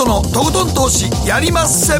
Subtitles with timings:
[0.00, 1.98] 誠のとことん投資やりまっせ。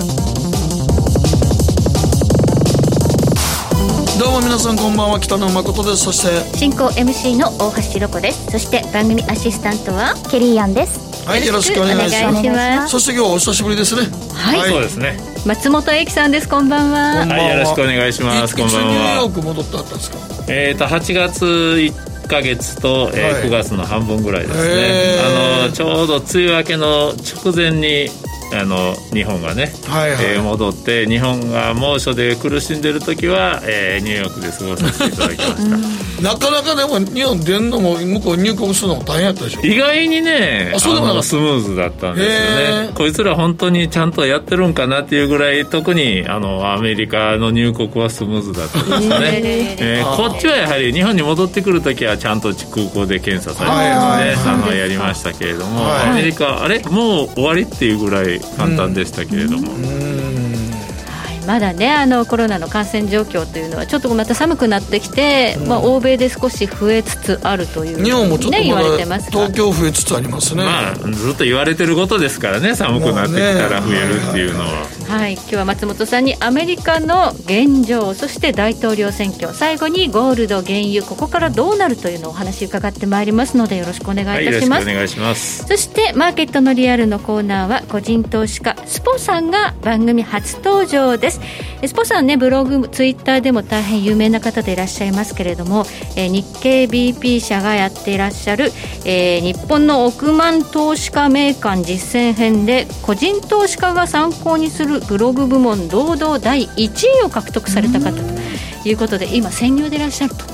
[4.18, 6.04] どうも皆さんこんばんは北野誠です。
[6.04, 8.52] そして進行 MC の大橋ひろ子です。
[8.52, 11.28] そして番組アシスタントはケリーアンです。
[11.28, 12.42] はいよろしくお願いします。
[12.42, 12.92] します。
[12.92, 14.02] そして今日はお久しぶりですね。
[14.32, 15.18] はい、そうですね。
[15.44, 16.48] 松本英樹さんです。
[16.48, 17.20] こんばんは。
[17.20, 18.56] こんばんははいよろしくお願いします。
[18.56, 20.16] こんばんはニューヨーク戻ったったんですか？
[20.48, 23.42] えー、と8月1か月と、えーはい。
[23.42, 25.16] 9月の半分ぐらいですね、
[25.62, 28.08] あのちょうど梅雨明けの直前に
[28.52, 30.24] あの日本がね、はいはい。
[30.34, 35.70] えー戻って日本が猛暑で苦しんでる時は、えーニューヨークで過ごさせていただきまし
[36.16, 36.22] た。
[36.22, 39.60] なかなかでも日本出んのも向こう入国するのも大変やったでしょ。
[39.62, 42.90] 意外にねあそうでもスムーズだったんですよね。
[42.94, 54.34] こいつら本当にちゃんとやってるんかなっていうぐらい特にあのアメリカの入国はスムーズだったんですよね、えーこっちはやはり日本に戻ってくる時はちゃんと空港で検査されて、ねはいはい。
[54.34, 56.10] あのやりましたけれども、はい。
[56.10, 56.80] アメリカあれ？
[56.80, 61.46] もう終わりっていうぐらい簡単でしたけれども、はい。
[61.46, 74.99] まだねあのコロナの感染状況というのはちょっとまた寒くなってきて、まあ、欧米で少し増えつつあるというふうに日本もちょっとね言われまてます東京増えつつありますね、まあずっと言われてることですからね寒くなってきたら増えるっていうのは。
[75.10, 85.66] はい、今日は松本さんにアメリカの現状そして大統領選挙最後にゴールド原油ここからどうなるというのをお話伺ってまいりますのでよろしくお願はいい、たします、しくお願いします。
[85.66, 91.40] そしてマーケットのリアルのコーナーは個人投資家スポさんが番組初登場です
[91.82, 98.66] えスポさんねブログツイッターでも大変有名な方でいらっしゃいますけれども、えー日経 BP 社がやっていらっしゃる、
[99.04, 110.50] えー日本の億万投資家名鑑実践編で個人投資家が参考にするブログ部門堂々第1位を獲得された方ということで今潜入でいらっしゃると、は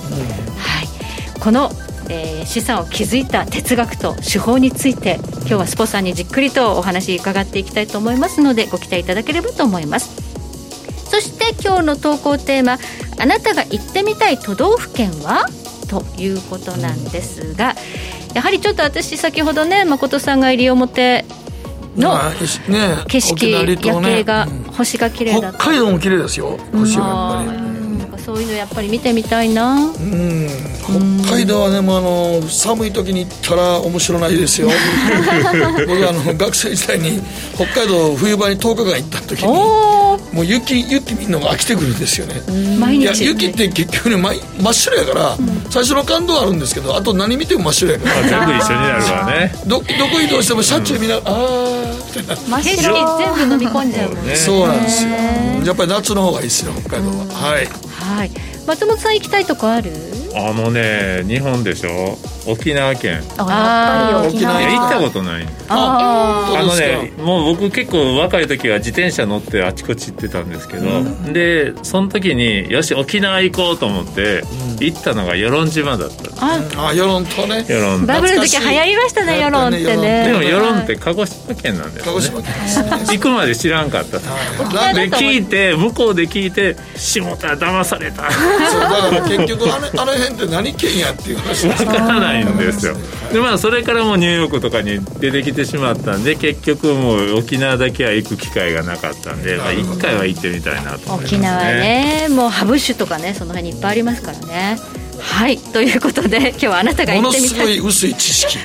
[0.83, 1.70] い、この、
[2.08, 10.27] えー資産を築いた哲学と手法について今日はスポさんにじっくりとお話伺っていきたいと思いますのでご期待いただければと思います。
[11.07, 12.78] そして今日の投稿テーマ
[13.18, 15.46] 「あなたが行ってみたい都道府県は?」
[15.89, 17.77] ということなんですが
[18.34, 21.24] やはりちょっと私先ほどね誠さんが西表
[21.96, 22.18] の
[23.08, 25.58] 景色、沖縄離島夜景が、うん星が綺麗だった。
[25.58, 27.76] 北海道も綺麗ですよ星はやっぱり
[28.27, 29.77] そういうのやっぱり見てみたいな。
[29.77, 30.48] うん。
[31.23, 34.69] 北海道はねもうあの寒い時に行ったら面白ないですよ。
[35.87, 37.23] 僕あの学生時代に
[37.55, 42.42] 北海道冬場に10日間行った時にもう雪雪見るのが飽きてくるんですよね。
[42.81, 43.03] 毎日。
[43.03, 45.39] いや雪って結局ね真真っ白やから、
[45.70, 48.14] 最初の感動はあるんですけどあと何見ても真っ白やから。
[48.17, 49.55] まあ、全部一緒になるわね。
[49.67, 54.35] どどこ移動しても車中見ながら、あーみたいな景色全部飲み込んじゃうもんね。
[54.35, 55.11] そうなんですよ。
[55.64, 57.25] やっぱり夏の方がいいですよ北海道は。
[57.27, 58.30] はいはい。
[58.66, 59.92] 松本さん行きたいとこある？
[60.34, 62.18] あのね、日本でしょ？
[62.46, 63.22] 沖縄県。
[63.38, 64.60] あやっぱり沖縄。
[64.60, 65.46] 行ったことない。
[65.68, 74.44] ああのね、もう僕結構若い時は自転車乗ってあちこち行ってたんですけど、で、その時に、よし、沖縄行こうと思って、
[74.78, 76.44] 行ったのが与論島だった。
[76.44, 77.64] ああ世論とね。
[77.68, 78.06] 与論。
[78.06, 82.46] バブルの時流行りましたね世論って流ねでも行与論って鹿児島県なんです鹿児島ね。
[83.06, 84.18] 県行くまで知らんかった。
[84.92, 88.28] で、聞いて、向こうで聞いて、下田騙された。
[88.64, 92.94] そうだから結局あのあの辺って何県やっていう話ですわからないんですよ。
[93.33, 102.28] でまあそれからもうニューヨークとかに出てきてしまったんで結局もう沖縄だけは行く機会がなかったんで、まあ、一回は行ってみたいなと思います、ね、沖縄ね。
[102.30, 104.77] もうハブ酒とかねその辺にいっぱいありますからね
[105.20, 107.58] はいということで今日はあなたがもの行ってみたい。
[107.58, 108.14] すごい薄い。
[108.14, 108.58] 知識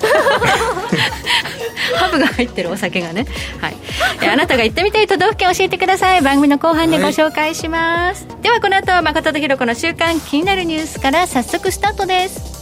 [1.95, 3.25] ハブが入ってるお酒がね。
[3.59, 3.75] はい。
[4.21, 6.21] えあなたが行ってみたい都道府県教えてください。
[6.21, 12.61] 番組の後半でご紹介します、ではこの後は誠とひろ子の週間気になるニュースから早速スタートです。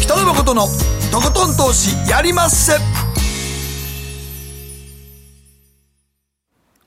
[0.00, 0.66] 北野誠の
[1.10, 2.72] とことん投資やりまっせ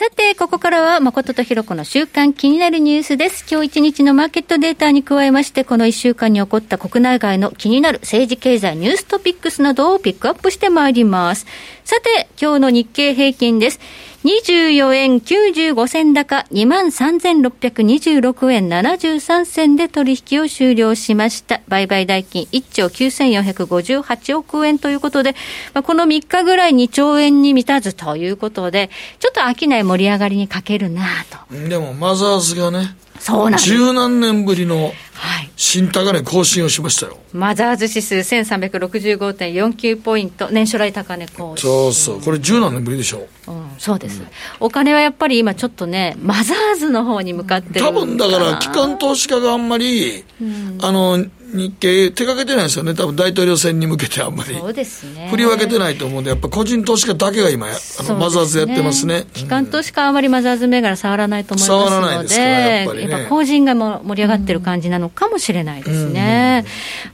[0.00, 3.44] さて、ここからは誠とひろ子の週間気になるニュースです。
[3.46, 11.44] 今日一日のマーケットデータに加えまして、この一週間に起こった国内外の気になる政治経済ニューストピックスなどをピックアップしてまいります。
[11.84, 13.80] さて、今日の日経平均です。
[14.24, 21.62] 24円95銭高、23,626円73銭で取引を終了しました。
[21.68, 25.34] 売買代金1兆9458億円ということで、
[25.72, 28.90] まあ、この3日ぐらい2兆円に満たずということで、
[29.20, 31.38] ちょっと商い盛り上がりに欠けるなと。
[31.68, 33.70] でもマザーズがねそうなんです。
[33.70, 35.50] 十何年ぶりのはい。
[35.54, 37.18] 新高値更新をしましたよ。
[37.34, 41.70] マザーズ指数1365.49ポイント、年初来高値更新。
[41.70, 42.20] そうそう。
[42.22, 43.52] これ10何年ぶりでしょう。
[43.52, 44.28] うん、そうです、うん、
[44.60, 54.54] お金はやっぱり今ちょっとね、マザーズの方に向かってる多分だから、機関投資家があんまり、うん、あの、日経手掛けてないですよね、多分大統領選に向けてあんまり。
[54.56, 55.28] そうですね。
[55.30, 59.26] 振り分けてないと思うんで、やっぱ個人投資家だけが今、あの、ね、マザーズやってますね。
[59.34, 66.64] 機関投資家はあまりマザーズ銘柄触らないと思いますので、触らないですから、やっぱり、ね、やっぱ個人がも盛り上がってる感じなのかもしれないですね。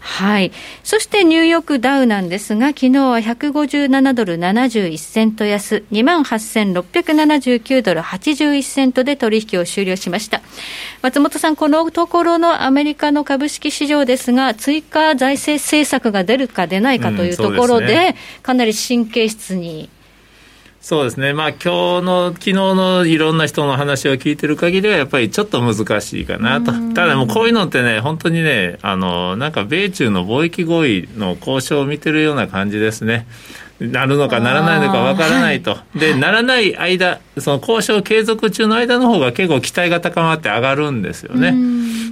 [0.01, 0.53] はい。
[0.85, 10.43] そしてニューヨークダウなんですが、昨日は157ドル71セント安、28,679ドル81セントで取引を終了しました。
[11.03, 19.89] 松本さん、このところのアメリカの株式市場ですが、追加財政政策が出るか出ないかというところで、うんでね、かなり神経質に。
[20.87, 21.67] そうですね、まあ今日
[22.07, 33.27] の、昨日のいろんな人の話を聞いてる限りは、やっぱりちょっと難しいかなと、ただもうこういうのってね、本当にね、あのなんか米中の貿易合意の交渉を見てるような感じですね。
[33.81, 41.53] なるのかならないのかわからないと、で、ならない間、その交渉継続中の間の方が結構期待が高まって上がるんですよね。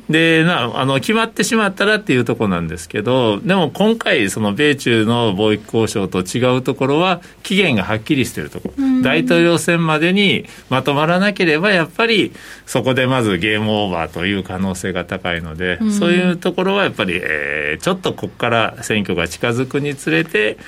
[0.08, 8.72] でなあの決まってしまったらっていうところなんですけど、でも今回、その米中の貿易交渉と違うところは、期限がはっきりしているとこ。
[8.76, 12.32] ろ、大統領選までにまとまらなければ、やっぱり
[12.66, 20.58] そこでまずゲームオーバーという可能性が高いので、そういうところはやっぱり、えー、ちょっとここから選挙が近づくにつれて、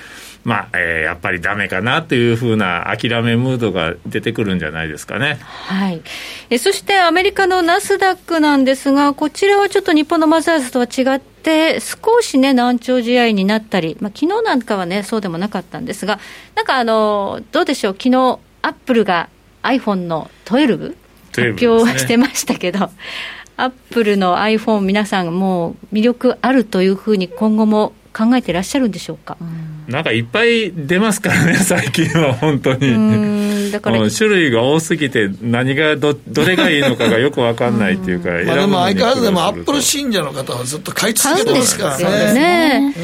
[0.43, 6.01] まあえー、やっぱりだめかなというふうな諦めムードが出てくるんじゃないですかね、はい。
[6.49, 16.19] えそしてアメリカのナスダックなんですが、こちらはちょっと日本のマザーズとは違って、少しね、難聴試合になったり、まあ昨日なんかはね、そうでもなかったんですが、
[16.55, 19.27] なんかあのどうでしょう、昨日アップルが
[19.63, 20.95] iPhone の12、
[21.35, 22.89] 発表してましたけど、
[23.57, 29.35] アップルの iPhone、皆さん、もう魅力あるというふうに今後も考えていらっしゃるんでしょうか？
[29.41, 33.71] うんなんかいっぱい出ますからね、 最近は本当に。
[33.71, 34.09] だから。
[34.09, 42.33] 種類が多すぎて、何がど、どれがいいのかがよく分かんないっていうか、 まあ、でも相変わらずでも、アップル信者の方はずっと買い続けてますからね。
[42.33, 42.95] ね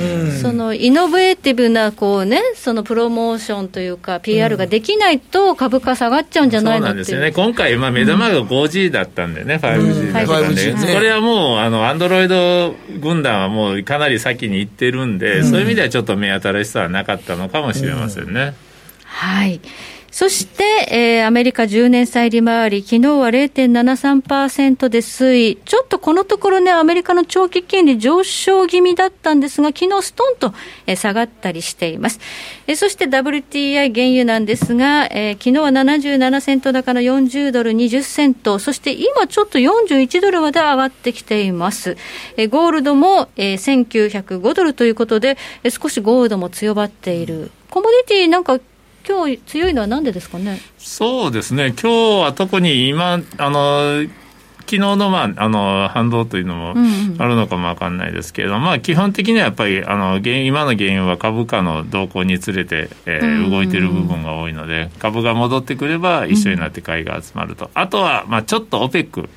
[0.42, 6.90] そのイノベーティブなこう、ね、そのプロモーションというか、PR ができないと、株価下がっちゃうんじゃないの、う。
[6.90, 18.42] ん、そうなんですよね、今回、まあ、目玉が 5G だったんでね、うん、5G だったんで、うん、これはもう、あのアンドロイド軍団はもうかなり先に行ってるんで、そういう意味ではちょっと目新しさはなかったのかもしれませんね。
[18.42, 18.54] うん、
[19.06, 19.62] はい
[20.14, 25.56] そして、えー、アメリカ10年債利回り、昨日は0.73%で推移。
[25.66, 30.54] ちょっとこのところね、アメリカの長期金利上昇気味だったんですが、昨日ストンと、
[30.86, 32.20] えー、下がったりしています。
[32.68, 41.98] えー、そして WTI 原油なんですが、えー、昨日は77セント高の40ドル20セント、そして今ちょっと41ドルまで上がってきています。
[42.38, 47.50] えー、ゴールドも、えー、1905ドルということで、えー、少しゴールドも強まっている。
[47.72, 48.60] コモディティなんか
[49.08, 50.60] 今日強いのはなんでですかね？
[50.78, 54.06] そうですね、今日は特に今、あの
[54.60, 56.74] 昨日の,、まあ、あの反動というのも
[57.20, 69.28] あるのかも分かんないですけれども、うんうん、まあ、基本的にはやっぱりあの原今の原因は株価の動向につれて、えー、動いている部分が多いので、株が戻ってくれば一緒になって買いが集まると、うん、あとは、まあ、ちょっと OPEC、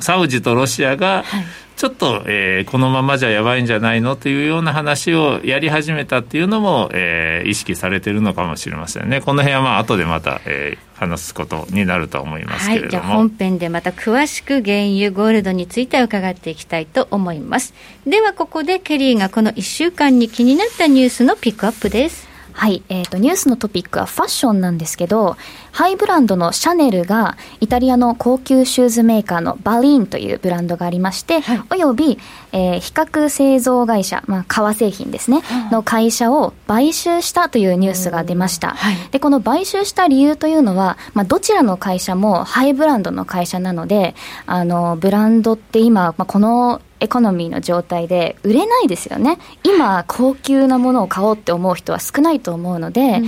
[0.00, 1.44] サウジとロシアが、はい
[1.82, 9.20] ちょっと、えー、このままじゃやばいんじゃないのというような話をやり始めたっていうのも、えー、意識されてるのかもしれませんね。
[9.20, 17.74] この辺はまあ後でまた、えー、話すことになると思いますけれども、はい、じゃあ本編でまた詳しく原油ゴールドについて伺っていきたいと思います。
[18.06, 22.31] ではここでケリーがこの1週間に気になったニュースのピックアップです。
[22.52, 25.36] はい、えっ、ー、と、ニュースのトピックはファッションなんですけど、
[25.72, 32.18] ハイブランドのシャネルが、イタリアの高級シューズメーカーのバリーンというブランドがありまして、はい、および、
[32.52, 38.68] えー、比較製造会社、まあ、革製品ですね、の会社を買収したというニュースが出ました。
[38.68, 44.14] はい、で、この買収した理由というのは、まあ、どちらの会社もハイブランドの会社なので、
[44.46, 49.38] あの、ブランドって今、まあ、このエコノミーの状態で売れないですよね。
[49.64, 53.20] 今高級なものを買おうって思う人は少ないと思うので,、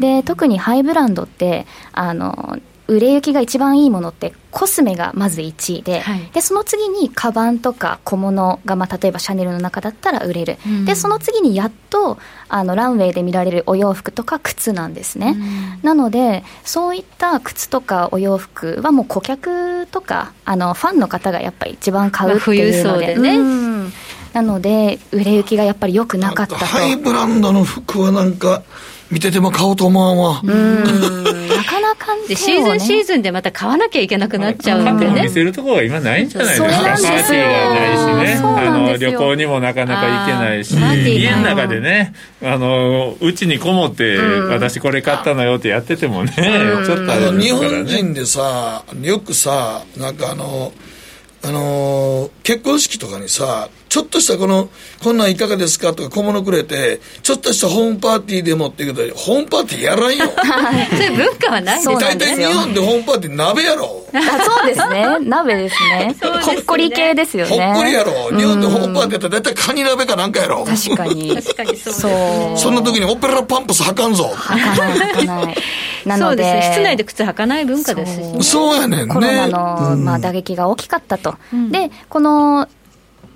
[0.00, 2.58] で特にハイブランドってあの
[2.88, 12.18] 売れ行きが一番いいものってコスメがまず1位ではい、でその次にカバンとか小物が、まあ、例えばシャネルの中だったら売れる、うん、でその次にやっと
[12.48, 23.38] あのランウェイで見られるお洋服とか靴なんですね、うん、なのでそういった靴とかお洋服はもう顧客とかあのファンの方がやっぱり一番買うっていうので,、ね、
[24.32, 26.64] なので売れ行きがやっぱり良くなかったと。
[26.64, 28.62] ハイブランドの服はなんか
[29.10, 30.42] 見てても買おうと思わんわ。
[30.42, 30.52] な
[31.64, 34.98] かなか、でシーズンシーズンでまた買わなきゃいけなくなっちゃうん。
[35.00, 35.22] でね。
[35.22, 36.70] 見せるところが今ないんじゃないですか。
[36.70, 37.10] そうなんですよ。
[37.10, 38.38] パーティーがないしね。
[38.40, 42.12] そうなあの、んですよ旅行にもなかなか行けないし、家の中でね、
[42.42, 47.58] あの、うちにこもって、私これ買ったのよってやっててもね、ちょっとああの日れね。
[47.76, 50.72] 本人でさ、よくさ、なんかあの、
[51.44, 54.68] あのー結婚式とかにさ、ちょっとしたこの、
[55.02, 60.26] こんなんいかがですかとか小物くれて、ちょっとしたホームパーティーでもって言うけど、ホームパーティーやらんよ。
[60.90, 64.04] そういう文化はないですよ大体日本でホームパーティー鍋やろ。
[64.14, 65.18] あそうですね。
[65.20, 66.14] 鍋ですね。
[66.42, 67.50] ほっこり系ですよね。
[67.50, 68.12] ほっこりやろ。
[68.36, 70.64] 日本でホームパーティーやったら大体カニ鍋かなんかやろ。
[70.64, 71.34] 確かに。
[71.34, 72.10] 確かにそう
[72.50, 74.24] ですそんな時にオペラパンプス履かんぞ。
[74.34, 75.56] 履かない、履かない。
[76.04, 76.42] なので。
[76.42, 79.14] そうですね室内で靴履かない文化ですしねそうやねんね。
[79.14, 81.36] コロナの、まあ、打撃が大きかったと。
[81.70, 82.68] で、この、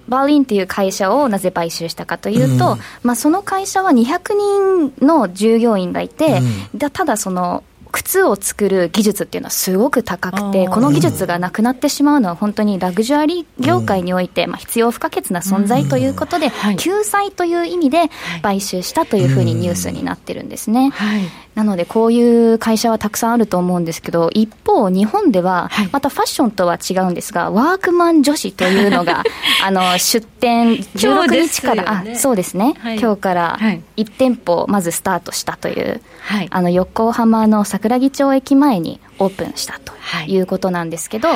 [0.09, 6.41] バーリンっていう会社をなぜ買収したかというと、まあ、その会社は200人の従業員がいて、
[6.75, 16.77] だただその靴を作る技術っていうのはすごく高くて、この技術がなくなってしまうのは本当にラグジュアリー業界において、まあ、必要不可欠な存在ということで、はい。
[16.77, 18.11] 救済という意味で
[18.43, 20.91] 買収したというふうにニュースになってるんですね。
[20.91, 21.23] はい。
[21.55, 29.23] なので、こういう会社はたくさんあると思うんですけど、一方、日本でははい、またファッションとは違うんですが、ワークマン女子というのが、
[29.63, 32.13] あの、出店16今日から、よね。
[32.15, 32.99] あ、そうですね、はい。
[32.99, 33.83] 今日からはい。
[33.99, 36.49] 1店舗、まずスタートしたという、はい。
[36.51, 40.33] あの、横浜の桜木町駅前にオープンしたとはい。
[40.33, 41.29] いうことなんですけど、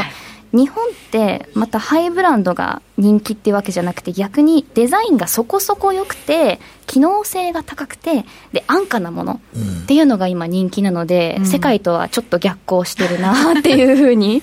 [0.53, 9.41] 日本ってまたハイブランドが人気っていうわけじゃなくて逆にデザインがそこそこ良くて機能性が高くてで安価なもの
[9.83, 14.43] っていうのが今人気なので、世界とはちょっと逆行してるなっていうふうに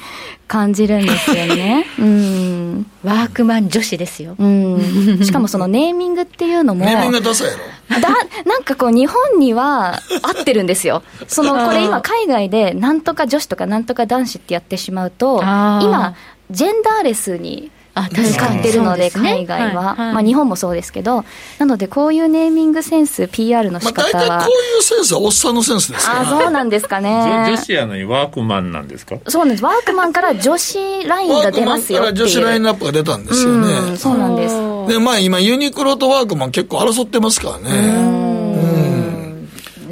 [0.53, 1.87] 感じるんですよね。
[1.97, 7.53] うんワークマン女子ですようん、しかもそのネーミングっていうのもネーミングがダサいや
[7.89, 8.01] ろ？
[8.01, 8.09] だ
[8.45, 11.01] なんかこう日本には合ってるんですよ。
[11.27, 16.15] そのこれ今海外でなんとか女子とかなんとか男子ってやってしまうと今
[16.51, 20.13] ジェンダーレスに使ってるので海外は、はいはい。
[20.13, 21.25] まあ日本もそうですけど
[21.59, 26.21] なのでこういうネーミングセンス PR のまあ仕方は、大体こういうセンスはおっさんのセンスですから。
[26.21, 27.51] あそうなんですか女ね。
[27.51, 29.17] 女子やのにワークマンなんですか？
[29.27, 29.63] そうなんです。
[29.63, 33.97] ワークマンから女子ラインが出ワークマンますよから女子ラインナップが出たんですようんね。
[33.97, 34.55] そうなんです。
[34.87, 38.32] で、まあ今ユニクロとワークマン結構争ってますからね。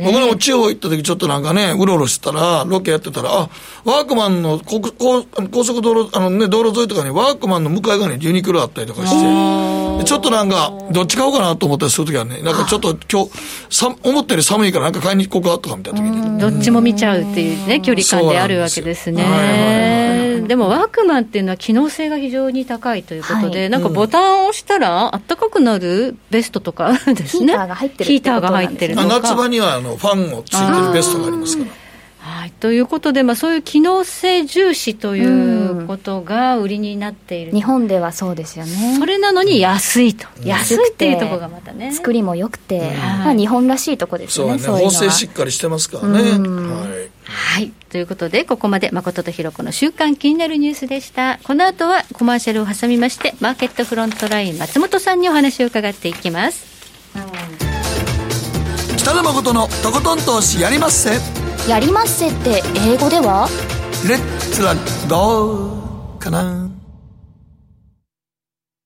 [0.03, 3.49] 僕らも地方行った時ちょっとなんかね、うろうろしてたら、ロケやってたら、あ、
[3.85, 13.31] ワークマンの高高高速道路、あのね、道路沿いとかにワークマンの向かい側にユニクロあったりとかして、でちょっとなんか、どっち買おうかなと思ったりする時はね、なんかちょっと今日、
[13.69, 16.39] さ思ったより寒いからなんか買いに行こうかとかみたいな時に。
[16.39, 19.21] どっちも見ちゃうっていうね、距離感であるわけですね。
[19.23, 27.53] そうなんですよでもワークマンっていうのは機能性が非常に高いということで、はいなんかボタンを押したらあったかくなるベストとかあるんですね。
[27.53, 29.19] ヒーターが入ってるヒーターが入ってるあとか。
[29.21, 31.71] 夏場にはあのファンをついてるベストがありますから。
[32.19, 41.93] はい、ということで、まあ、そういう機能性重視ということが売りになっている、日本ではそうですよねそれなのに安いと、安いっていうところがまたね。
[41.93, 44.61] 作りも良くて、んまあ、日本らしいとこですそうやね。
[44.61, 46.21] よねそういうのは縫製しっかりしてますからね。
[46.21, 47.00] はい。
[47.43, 47.71] はい。
[47.89, 51.39] ということで、ここまで誠とひろ子の週間気になるニュースでした。
[51.43, 56.65] この後はコマーシャルを挟みまして、マーケットフロントライン松本さんにお話を伺っていきます。
[58.97, 61.19] 北野誠のとことん投資やりまっせ。
[61.67, 63.49] やりまっせって英語では？
[64.07, 64.73] レッツラ
[65.09, 66.69] ゴーかな。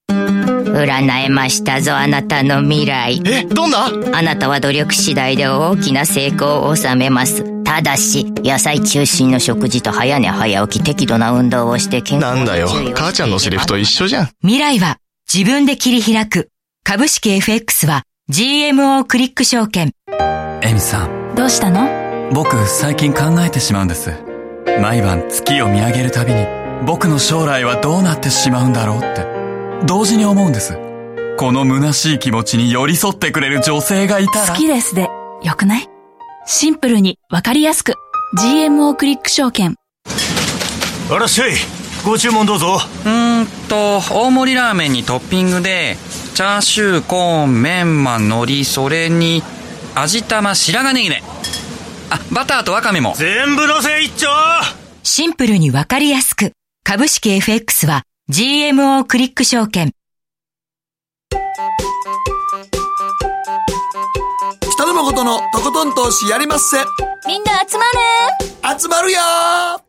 [0.08, 3.86] 占えましたぞあなたの未来え、どんな？
[3.86, 12.70] あなたは努力次第で大きな成功を収めますただし野菜中心の食事と早寝早起き適度な運動をして健康なんだよ。
[12.96, 14.30] 母ちゃんのセリフと一緒じゃん。
[14.42, 14.98] 未来は
[15.32, 16.50] 自分で切り開く。
[16.84, 19.92] 株式 FX は GMO クリック証券。
[20.62, 22.30] エミさん、どうしたの？
[22.32, 24.12] 僕最近考えてしまうんです。
[24.82, 26.46] 毎晩月を見上げるたびに、
[26.86, 29.26] 僕の将来はどうなってしまうんだろうって、
[29.86, 30.78] 同時に思うんです。
[31.38, 34.48] この虚しい気持ちに寄り添ってくれる女性がいたら。
[34.48, 35.10] 好きですで、
[35.44, 35.90] よくない？
[36.48, 37.94] シンプルにわかりやすく。
[38.38, 39.76] GMO クリック証券。
[41.10, 41.54] あらっしゃい。
[42.06, 42.78] ご注文どうぞ。
[42.78, 45.98] うーんと、大盛りラーメンにトッピングで、
[46.36, 49.42] チャーシュー、コーン、メンマ、海苔、それに、
[49.96, 51.24] 味玉、白髪ネギね。
[52.12, 53.16] あ、バターとワカメも。
[53.18, 54.28] 全部のせ一丁
[55.02, 56.52] シンプルにわかりやすく。
[56.84, 59.94] 株式 FX は GMO クリック証券。
[65.06, 66.78] 北野誠のとことん投資やりまっせ。
[67.28, 67.84] みんな集ま
[68.74, 69.82] る集まるよー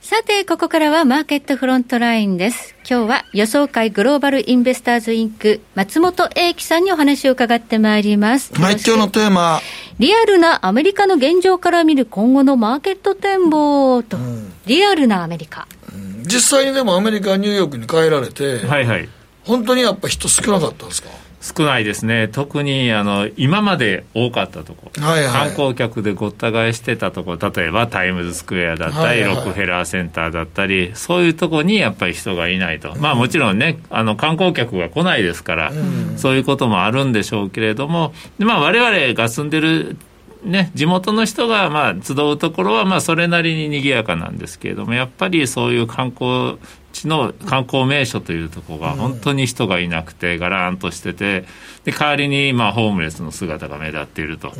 [0.00, 2.76] さて、ここからはマーケットフロントラインです。
[2.88, 8.54] 今日は予想会グローバルインベスターズインク松本英樹さんにお話を伺ってまいります。
[8.54, 9.60] はい、今日のテーマ。
[9.98, 16.22] リアルなアメリカの現状から見る今後のマーケット展望と、うん、リアルなアメリカ、うん。
[16.22, 19.08] 実際にでもアメリカニューヨークに帰られて、はいはい。
[19.42, 21.08] 本当にやっぱ人少なかったんですか？
[21.46, 39.96] 少ないですね、特にあの今まで多かったとこ、はいはい、観光客でごった返してたとこ、例えばタイムズスクエアだったり、はいはい、ロックフェラーセンターだったり、そういうとこにやっぱり人がいないと、まあ、もちろんね、あの観光客が来ないですから、うん、そういうこともあるんでしょうけれども、まあ、我々が住んでる
[40.46, 46.56] ね、地元の人がまあ集うところはまあそれなりに賑やかなんですけれども、やっぱりそういう観光
[46.92, 51.44] 地の観光名所というところが本当に人がいなくて、がらんとしてて、
[51.84, 54.52] で代わりにまあホームレスの姿が目立っていると、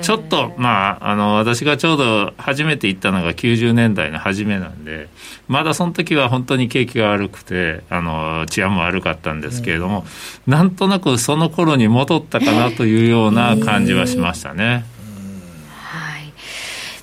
[0.00, 5.08] ちょっと、まあ、あの私がちょうど初めて行ったのが90年代の初めなんで、
[5.48, 10.06] まだその時は本当に景気が悪くて、あの治安も悪かったんですけれども、
[10.46, 14.95] なんとなくその頃に戻ったかなというような感じはしましたね。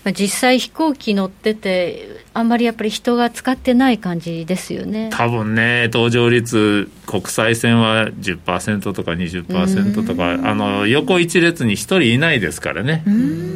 [0.03, 5.10] まあ、実際飛行機乗ってて、あんまりやっぱり人が使ってない感じですよね。
[5.13, 13.03] 多分ね、搭乗率、国際線は10%とか20%とか、あの横一列に1人いないですからね、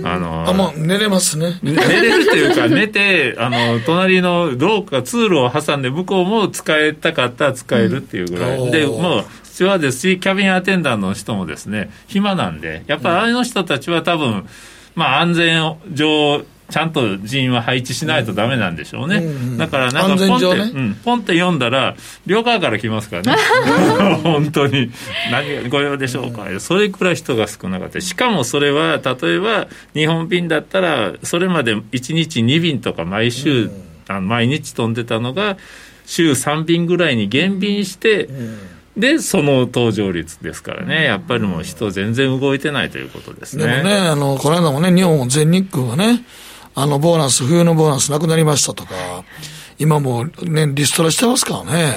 [0.05, 1.59] あのあもう寝れますね。
[1.61, 14.47] 寝れるというか、寝て、あの隣の廊下、通路を挟んで、向こうも使いたかったら使えるっていうぐらい、うん、でもう必要ですし、キャビンアテンダーの人もですね、暇なんで、やっぱりあの人たちは多分、
[14.97, 23.35] まあ、安全上、ちゃんと人員は配置しないとだめなんでしょうね、うんうん、だからなんかポンって、ねうん、ポンって読んだら、両側から来ますからね、
[24.23, 24.91] 本当に、
[25.31, 33.71] 何がご用でしょうか、うん、それくらい人が少なかった、しかもそれは、例えば日本便だったら、それまで1日2便とか毎週、うん、
[34.07, 35.57] あの毎日飛んでたのが、
[36.07, 38.59] 週3便ぐらいに減便して、うん
[38.97, 43.65] で、その登場率ですからね、やっぱりもう人、全然動いてないということですね。
[43.65, 46.25] でもね、あのこの間もね、日本全日空がね、
[46.73, 49.23] あのボーナス、冬のボーナスなくなりましたとか、
[49.77, 51.95] 今もね、リストラしてますからね。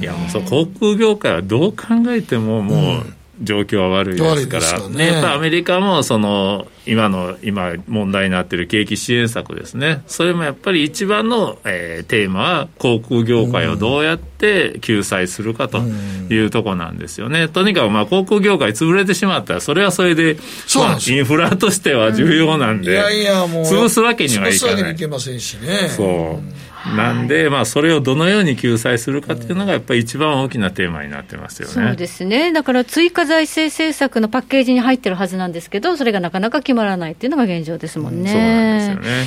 [0.00, 17.48] いや、もうそう、航空業界はどう考えても、もう、うん状況は悪いですから、ね、やっぱアメリカもその今の今問題になっている景気支援策ですね、それもやっぱり一番の、えー、テーマは航空業界をどうやって救済するかというところなんですよね。
[17.48, 20.36] とにかくまあ航空業界潰れてしまったら、それはそれで、
[20.76, 24.52] まあ、インフラとしては重要なんで、うん、いやいやもう潰すわけにはいかない。
[24.52, 25.88] 潰すわけにいけませんしね。
[25.88, 26.75] そう。
[26.90, 31.74] うんなんで、まあ、それをどのように救済するかっていうのが、やっぱり一番大きなテーマになってますよね。
[31.74, 32.52] そうですね。
[32.52, 38.30] だから、追加財政政策のパッケージに入ってるはずなんですけど、それがなかなか決まらないっていうのが現状ですもんね。
[38.30, 39.26] そうなんですよね。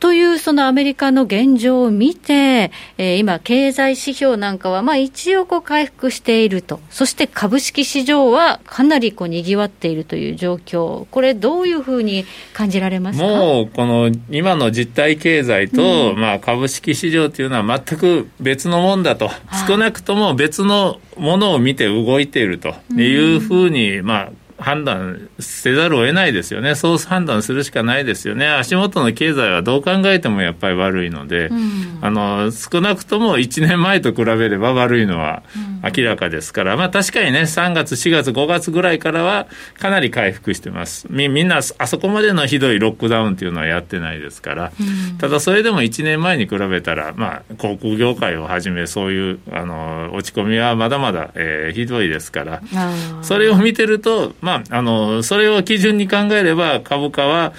[0.00, 13.26] というそのアメリカの現状を見て、えー、今、経済指標なんかはまあ一応こう回復していると、そして株式市場はかなりこうにぎわっているという状況、これ、どういうふうに感じられますか？
[13.26, 19.30] もうこの今の実体経済と、うん、まあ株式市場というのは全く別のもんだと、
[19.66, 35.42] 少なくとも別のものを見て動いているというふうに、まあ、判断せざるを得ないですよね、そう判断するしかないですよね、足元の経済はどう考えてもやっぱり悪いので、うん、あの少なくとも1年前と比べれば悪いのは
[35.96, 39.46] 明らかですから、うん、まあ、確かにね、3月、4月、5月ぐらいからは
[39.78, 41.06] かなり回復してます。
[41.08, 52.62] み、みんなあそこまでのひどいロックダウンっていうのはやってないですから、うん、ただそれでも1年前に比べたら、まあ、航空業界をはじめ、そういうあの落ち込みはまだまだ、えー、ひどいですから、
[53.22, 57.52] それを見てると、まあ、あの、それを基準に考えれば株価は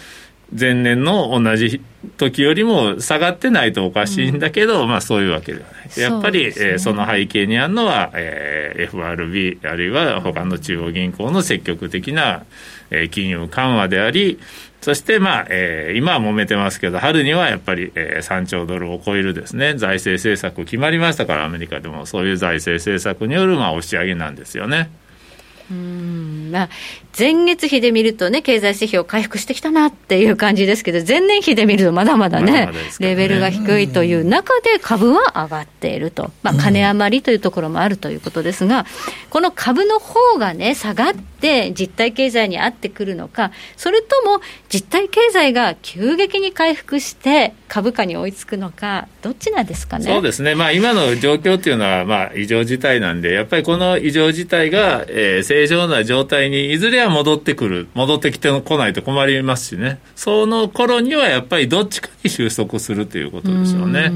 [0.57, 1.81] 前年の同じ
[2.17, 5.99] 時よりも下がってないとおかしいんだけど、うん、まあそういうわけではない。
[5.99, 12.43] やっぱり、ねえー、その背景にあるのは、えー、FRB あるいは他の中央銀行の積極的な、
[12.89, 14.39] えー、金融緩和であり、
[14.81, 24.89] そして、まあえー、今は揉めてますけど、春にはやっぱり、えー、3兆ドルを超えるですね財政政策決まりましたから、アメリカでもそういう財政政策による、まあ、押し上げなんですよね。
[25.71, 26.69] うんまあ、
[27.17, 32.79] 前月比で見るとね、経済指標回復してきたなっていう感じですけど、前年比で見るとまだまだね、まだね。
[32.99, 38.85] レベルが低いという中で株は上がっていると、まあ、金余りというところもあるということですが、
[39.29, 50.05] この株の方がね、下がって実体経済に合ってくるのか、それとも実体経済が急激に回復して株価に追いつくのか、どっちなんですかね？
[50.05, 64.11] そうですね、まあ、今の状況っていうのは、まあ、異常事態なんで、やっぱりこの異常事態が、えー、正常な状態態にいずれは戻ってくる、戻ってきてこないと困りますしね、その頃にはやっぱりどっちかに収束するということでしょうね。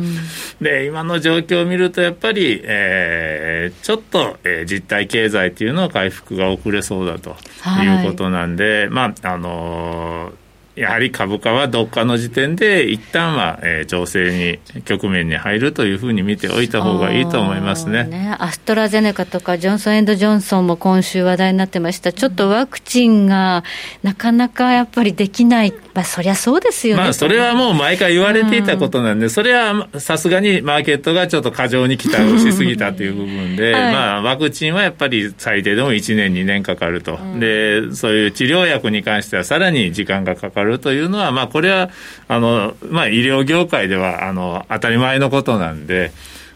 [0.61, 7.35] で、今の状況を見ると、やっぱり、えー、ちょっと、えー、実体経済っていうのは回復が遅れそうだと
[7.81, 10.42] いうことなんで、はい、まあ、あのー
[10.75, 18.05] やはり株価はどっかの時点で一旦は、えー、調整に局面に入るというふうに見ておいた方がいいと思いますね。
[18.05, 18.35] ね。
[18.39, 22.11] アストラゼネカとかジョンソン・エンド・ジョンソンも今週話題になってました。
[22.11, 23.63] ちょっとワクチンが
[24.01, 41.89] なかなかやっぱりできない、まあ、そりゃそうですよね、まあ、それはもう毎回言われていたことなんで、うん、それはさすがにマーケットがちょっと過剰に期待をしすぎたという部分で、はい、まあ、ワクチンはやっぱり最低でも1年2年かかると、うん、でそういう治療薬に関してはさらに時間がかかるというのは、まああ、これは
[42.27, 46.11] あの、まあ、医療業界ではあの当たり前のことなんで、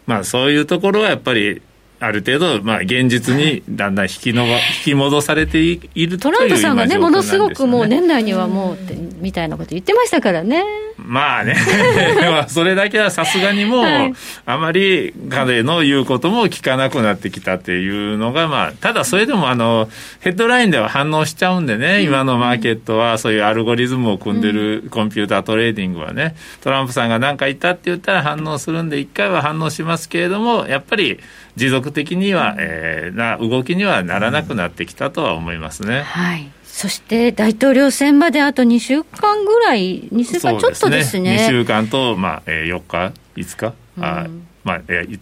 [0.05, 1.61] まあ、そういうところはやっぱり
[1.99, 8.77] ある程度、まあ、現実にだんだん引きの引き戻されているトランプさんがね、ものすごくもう年内にはもう
[9.19, 10.63] みたいなこと言ってましたからね。
[10.97, 11.55] まあね、
[12.49, 14.13] それだけはさすがにもう、はい、
[14.45, 31.19] あまり彼の言うことも聞かなくなってきたっていうのが、まあ、ただそれでもあの、ヘッドラインでは反応しちゃうんでね、今のマーケットはそういうアルゴリズムを組んでるコンピュータートレーディングはね、トランプさんが何か言ったって言ったら反応するんで、一回は反応しますけれども、やっぱり
[31.57, 36.03] 持続的には、えー、な動きにはならなくなってきたとは思いますね。
[36.03, 36.47] はい。
[36.63, 41.39] そして大統領選まであと2週間ぐらい、2週間ちょっとですね。
[41.39, 41.47] すね。
[41.47, 44.27] 2週間と、まあえー、4日、5日、うん、あ
[44.63, 45.19] まあえー、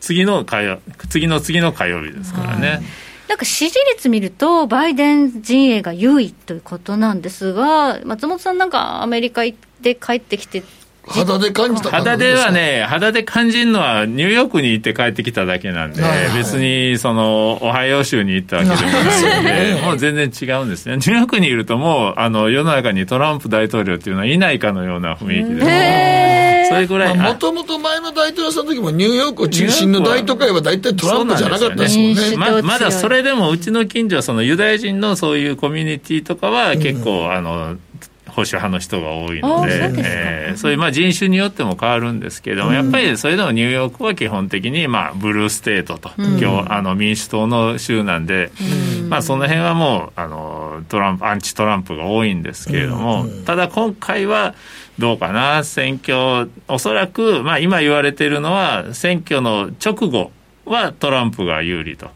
[0.00, 0.78] 次の火曜
[1.10, 2.80] 次の次の火曜日ですからね。
[3.28, 10.62] なんか支持率見ると、バイデン陣営が優位ということなんですが、松本さん、なんかアメリカ行って帰ってきて、
[11.06, 16.02] 肌で感じた肌ではね、肌で感じるのは、ニューヨークに行って帰ってきただけなんで、
[16.36, 20.96] 別に、その、オハイオ州に行ったわけでもないので、もう全然違うんですね。
[20.96, 26.66] ニューヨークにいるともう、あの、世の中にトランプ大統領っていうのはいないかのような雰囲気です。
[26.68, 27.16] それぐらい。
[27.16, 32.36] もともと前の大統領さんの時も、ニューヨーク中心の大都会は大体トランプじゃなかったですもんね。
[32.36, 37.76] ままだそれでも、うちの近所はそのユダヤ人のそういうコミュニティとかは結構、あの、
[38.36, 48.52] 保守派の人が多いので、そうえー、そういうまあ人種によっても変わるんですけれども、やっぱりそれでもニューヨークは基本的にまあブルーステートと、今日あの民主党の州なんで、
[49.08, 54.54] まあその辺はもうあのトランプアンチトランプが多いんですけれども、ただ今回は
[54.98, 60.30] どうかな選挙おそらくまあ今言われているのは選挙の直後
[60.66, 62.10] はトランプが有利と。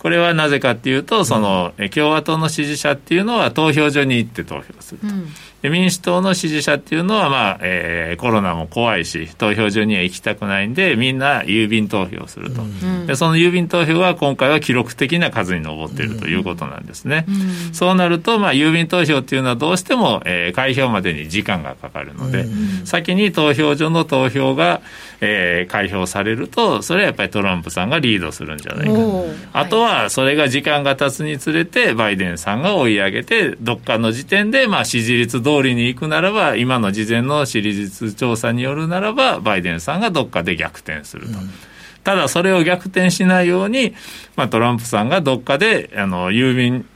[0.00, 5.06] これはなぜかっていうと、その、共和党の支持者っていうのは投票所に行って投票すると。
[5.06, 5.26] うん。
[5.62, 24.80] で民主党の支持者っていうのは、まあえー、コロナも怖いし投票所には行きたくないんでみんな郵便投票すると、うん、でその郵便投票は今回は記録的な数に上っているということなんですね、うん、そうなると、まあ、郵便投票っていうのはどうしても、えー、開票までに時間がかかるので、うん、先に投票所の投票が、
[25.20, 28.94] えー、開票されるとそれはやっぱりトランプさんがリードするんじゃないか
[29.52, 41.38] あとはそれが時間が経つにつれてバイデンさんが追い上げてどっかの時点で、まあ、支持率通りに行くならば、今の事前の支持率調査によるならば、バイデンさんがどっかで逆転すると。
[41.38, 41.50] うん、
[42.04, 43.94] ただ、それを逆転しないように、
[44.36, 46.86] まあ、トランプさんがどっかで、あの、郵便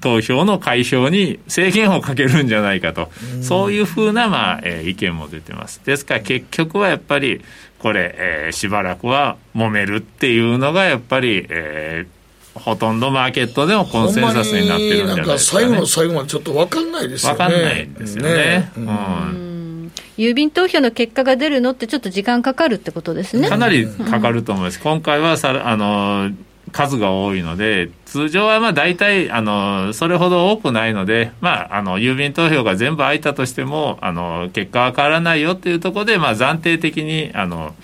[0.00, 5.80] 投票の開票に制限をかけるんじゃないかと、うん、そういうふうな、まあえー、意見も出てます。
[5.84, 7.40] ですから結局はやっぱり、
[7.78, 17.38] これ、えー、しばらくは揉めるっていうのが、やっぱり、えー、ほとんどマーケットでもコンセンサスになってるんじゃないですか、ね、最後の最後までちょっと分かんないですよね。
[17.38, 18.34] 分かんないですよね。
[18.34, 23.48] ねうん、郵便投票の結果が出るのってちょっと時間かかるってことですね。
[23.48, 24.80] かなりかかると思います。
[24.80, 26.30] 今回はさあの
[26.70, 37.74] 数が多いので、通常はまあ大体あのそれほど多くないので、まあ、あの郵便投票が全部空いたとしてもあの結果は変わらないよっていうところで、まあ、暫定的にあの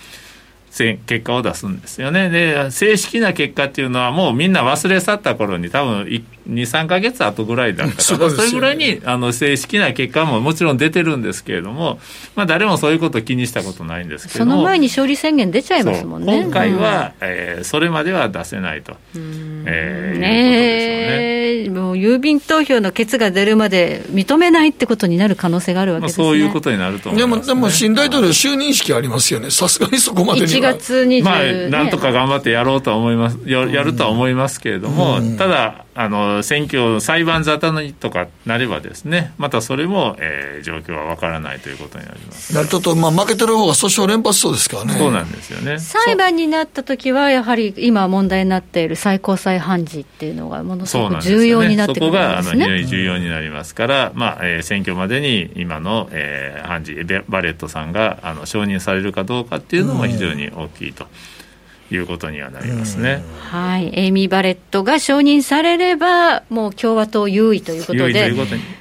[0.77, 2.31] 結果を出すんですよね。
[2.31, 11.99] で、正式な結果っていうのはもうみんな忘れ去った頃に多分2、3か月後ぐらいだったから、それぐらいにあの正式な結果ももちろん出てるんですけれども、
[12.35, 16.43] まあ誰もそういうこと気にしたことないんですけどその前に勝利宣言出ちゃいますもんね。
[16.43, 20.35] 今回は、うん、えー、それまでは出せないと、えー、ね
[21.65, 21.81] いうことでしょうね。
[21.85, 26.25] もう郵便投票のケツが出るまで認めないってことになる可能性があるわけですね。
[26.25, 29.51] まあ、そういうことになると思います、ね、でも、でも新大統領就任式ありますよね。
[29.51, 42.53] さすがにそこまでに月20、まあ、なんとか頑張ってやろうとは思います、ややるとは思いますけれども、うん、ただ、あの選挙裁判沙汰にとかなればですねまたそれも、えー、状況は分からないということになります。
[42.53, 44.95] ちょっと、まあ、負けてる方が訴訟連発そうですからね。
[44.95, 45.79] そうなんですよね。
[45.79, 52.23] 裁判になった時はやはり今問題になっている最高裁判事っていうのがものすごく重要になってくるんですね。
[52.23, 56.95] そこがあの非常に重要になりますから、まあえー、選挙までに今の、えー、判事
[57.29, 61.07] バレットさんがあの承認されるかどうかっていうのも非常に大きいと。
[61.91, 68.33] いうことにはなりますね、はい、エイミー・バレットが承認されれば、もう共和党優位ということで、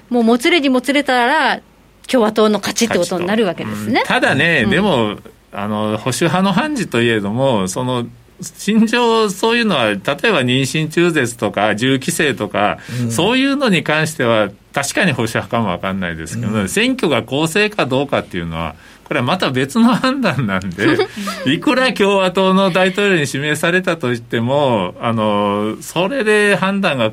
[0.09, 1.61] もうもつれにもつれたら、
[2.07, 4.01] 共和党の勝ちってことになるわけですね。
[4.01, 5.17] うん、ただね、うん、でも
[5.51, 8.07] あの保守派の判事といえども、その
[8.41, 18.75] 信条、そういうのは、例えば妊娠中絶とか、銃規制とか、うん、そういうのに関しては、確かに保守派かも分かんないですけど、うん、選挙が公正かどうかっていうのは、
[19.13, 20.97] これはまた別の判断なんで、
[21.45, 27.11] いくら共和党の大統領に指名されたとしても、あのそれで判断が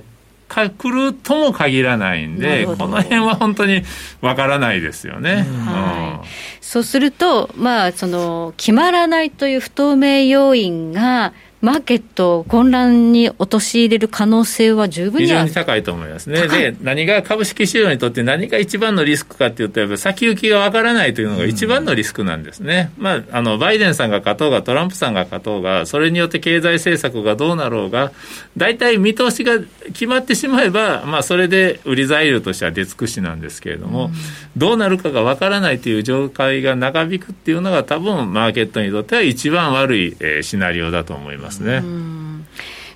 [0.49, 3.83] か来るとも限らないんで、この辺は本当に
[4.23, 5.47] わからないですよね。
[5.67, 6.27] はい、
[6.63, 16.49] そうすると、まあ、その決まらないという不透明要因が、マーケットを混乱に陥れる可能性は十分に非常に高いと思いますね。
[16.49, 22.91] で、何が株式市場にとって何が一番のリスクかっていうと、やっぱ先行きがわからないというのが一番のリスクなんですね。
[22.97, 28.13] うん、まあ、あの、バイデンさんが勝とうが、トランプさんが勝とうが、それによって経済政策がどうなろうが、
[28.57, 34.13] 大体見通しが決まってしまえば、まあ、それで売り材料としては出尽くしなんですけれども、うん、
[34.57, 41.50] どうなるかがわからないという状態が長引くっていうのが多分マーケットにとっては一番悪い、えー、シナリオだと思います。
[41.51, 41.83] ますね。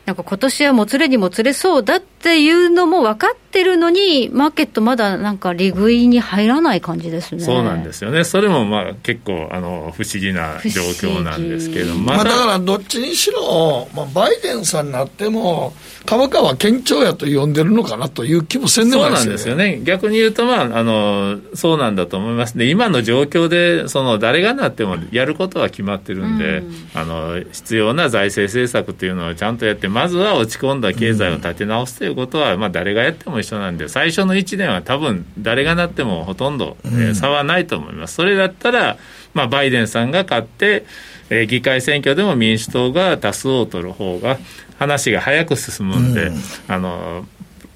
[0.07, 7.44] なんか今年はもつれにもつれそうだっていうのも分かってるのに、マーケットまだなんか利食いに入らない感じですね。
[7.44, 8.24] そうなんですよね。
[8.24, 12.00] それもまあ結構あの不思議な状況なんですけれども。
[12.00, 15.74] まあ、だからどっちにしろ、まあ、バイデンさんになっても、
[16.06, 19.38] 株価は堅調やと呼んでるのかなという気もせんでもないですよね。
[19.38, 19.84] そうなんですよね。
[19.84, 38.14] 逆に言うと、まあ、あの、そうなんだと思いますで、今の状況で、その、誰がなってもやることは決まってるんで、うん、あの、必要な財政政策というのをちゃんとやって、まずは落ち込んだ経済を立て直すということは、うん、まあ、誰がやっても一緒なんで、最初の1年は多分、誰がなってもほとんど、えー、差はないと思います。
[38.14, 38.96] それだったら、
[39.35, 40.87] まあ、バイデンさんが勝って、
[41.31, 44.38] えー、議会選挙でも民主党が多数を取る方が、
[44.79, 46.37] 話が早く進むんで、うん、
[46.68, 47.27] あの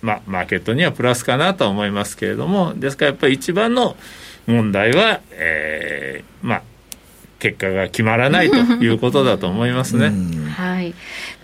[0.01, 3.97] まマーケットにはプラスかなとは思いますけれども、ですからやっぱり一番の
[4.47, 6.63] 問題は、えー、まあ、
[7.39, 10.13] 結果が決まらないということだと思いますね。
[10.57, 10.95] はい。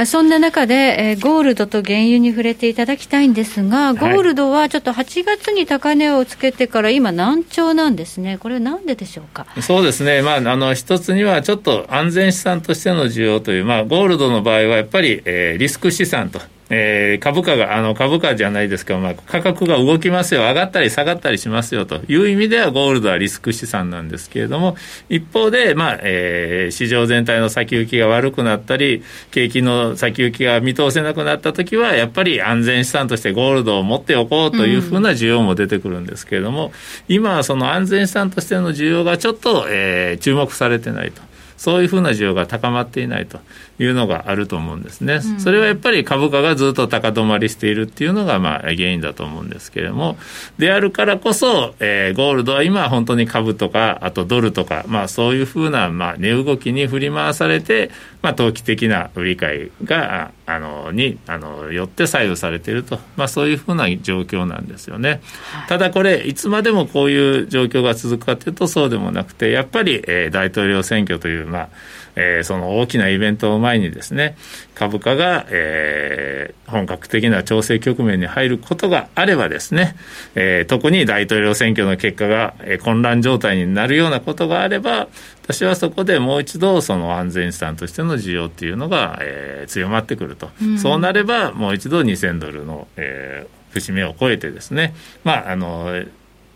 [0.06, 8.38] そんな中で、えー、ゴールドと原油に触れていただきたいんですが、ゴールドはちょっと8月に高値をつけてから今難聴なんですね。
[8.38, 9.46] これはなんででしょうか？
[9.60, 10.22] そうですね。
[10.22, 24.76] まあ、あの、一つにはちょっと安全資産としての需要という、まあ、ゴールドの場合はやっぱり、えー、リスク資産とえー、株価が、あの、株価じゃないですか、まあ、価格が動きますよ、上がったり下がったりしますよという意味では、ゴールドはリスク資産なんですけれども、
[25.10, 36.72] 一方で、まあ、えー、市場全体の先行きが悪くなったり、景気の先行きが見通せなくなったときは、やっぱり安全資産としてゴールドを持っておこうというふうな需要も出てくるんですけれども、うん、
[37.08, 41.33] 今はその安全資産としての需要がちょっと、えー、注目されてないと。
[41.56, 43.38] そういうふうな需要が高まっていないと
[43.78, 50.16] いうのがあると思うんですね、うん、それはやっぱり株価がずっと高止まりしているっていうのがまあ原因だと思うんですけれども、
[50.58, 57.90] であるからこそ、えー、ゴールドは今本当に株とか、あとドルとか、まあそういうふうなまあ値動きに振り回されて、
[58.22, 65.20] まあ投機的な売り買いが、あの、に、あの、よって左右されていると、まあそういうふうな状況なんですよね。
[65.68, 71.68] ただこれ、いつまでもこういう状況が続くかというとそうでもなくて、やっぱり、えー、大統領選挙という、まあ、
[72.16, 74.36] えー、その大きなイベントを前にですね、
[74.74, 79.96] 株価が、えー、本格的な調整局面に入ることがあればですね、
[80.34, 85.08] えー、特に大統領選挙の結果が、えー、混乱状態になるようなことがあれば、
[85.42, 96.04] 私はそこでもう一度その安全資産としての需要っていうのが、えー、強まってくると、うん、そうなればもう一度2000ドルの、えー、節目を超えてですね、まああの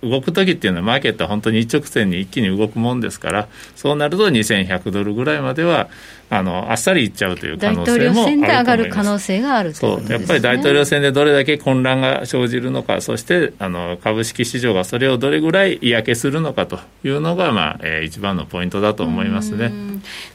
[0.02, 5.88] 動く時っていうのはマーケットは本当に一直線に一気に動くもんですからそうなると2100ドルぐらいまでは
[6.30, 19.72] あのあっさりいっちゃうという可能性もあると思います大統領選で上がる可能性があるという、ね、やっぱり大統領選でどれだけ混乱が生じるのかそしてあの株式市場がそれをどれぐらい嫌気するのかというのが、まあえー、一番のポイントだと思いますね。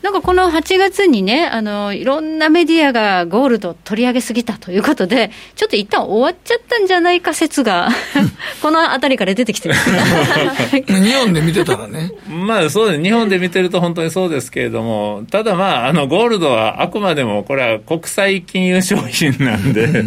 [0.02, 7.90] なんかこの8月にね、あのいろんなメディアがゴールド取り上げすぎたということで、ちょっと一旦終わっちゃったんじゃないか説が
[8.62, 9.76] この辺りから出てきてる
[10.88, 12.12] 日本で見てたらね。
[12.28, 20.04] まあそうです、日本で見てると本当にそうですけれども、ただまあ、あのゴールドはあくまでもこれは国際金融商品なんで、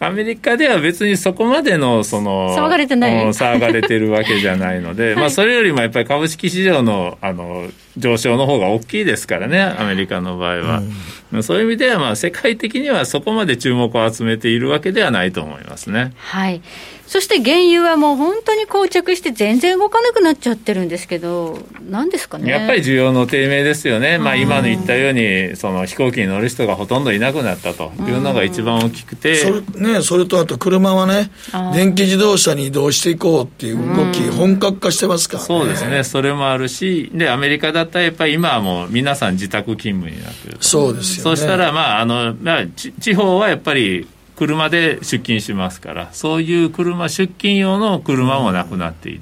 [0.00, 3.26] アメリカでは別にそこまでのその騒がれてない。
[3.28, 4.80] 騒がれてるわけじゃない。
[4.80, 9.04] ので、はい、まあそれよりもやっぱり株式市場のあの上昇の方が大きい。
[9.04, 10.78] ですからね、アメリカの場合は。
[10.78, 10.92] うん、
[11.40, 16.12] そういう意味では、まあ、世界的にはそこまで注目を集めているわけではないと思いますね。
[16.18, 16.60] はい。
[17.06, 21.58] そして原油はもう本当に膠着して全然動かなくなっちゃってるんですけど、
[21.90, 22.50] なんですかね。
[22.50, 29.60] やっぱり需要の低迷ですよね、まあ、今の言ったように、その飛行機に乗る人がほとんどいなくなったというのが一番大きくて、それ
[29.92, 31.30] ね、それとあと車はね、
[31.74, 49.20] 電気自動車に移動していこうっていう動き、本格化してますから、ね、そうですね、それもあるし、でアメリカだったらやっぱり今はもう皆さん自宅勤務になってるそうですよ、ね、そしたら、まああのまあ、地方はやっぱり車で出勤しますからそういう車出勤用の車もなくなっている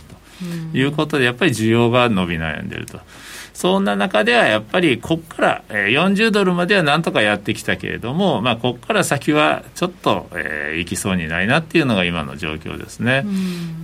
[0.73, 3.01] ということでやっぱり需要が伸び悩んでると。
[3.53, 13.25] そんな中ではやっぱりここから40ドルまではなんとかやってきたけれども、まあ、ここから先はちょっと、えー、いきそうにないなっていうのが今の状況ですね。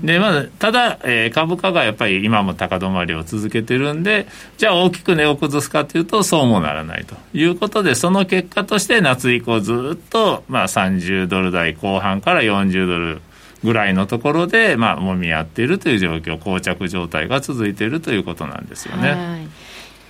[0.02, 4.26] でまあ、ただ、えー、株価がやっぱり今も高止まりを続けてるんで
[4.56, 13.20] じゃあ大きく値を崩すかというとそうもならないということでその結果として夏以降ずっと、まあ、30ドル台後半から40ドル
[13.66, 19.48] ぐらいのところで、まあ、もみ合っているという状況、膠着状態が続いているということなんですよね。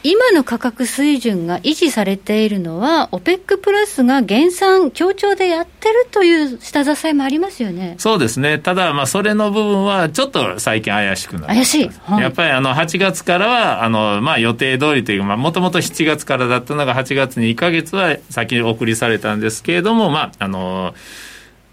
[0.09, 7.97] 今の価格水準が維持されているのは、OPEC プラスが減産、協調でやってるという下支えもありますよね。
[7.99, 20.95] そうですね、ただ、まあ、それの部分はちょっと最近怪しくなって怪しい、はい、やっぱりあの8月からはあの、まあ、予定通りというか、もともと7月からだったのが、8月に1か月は先に送りされたんですけれども、まあ、あの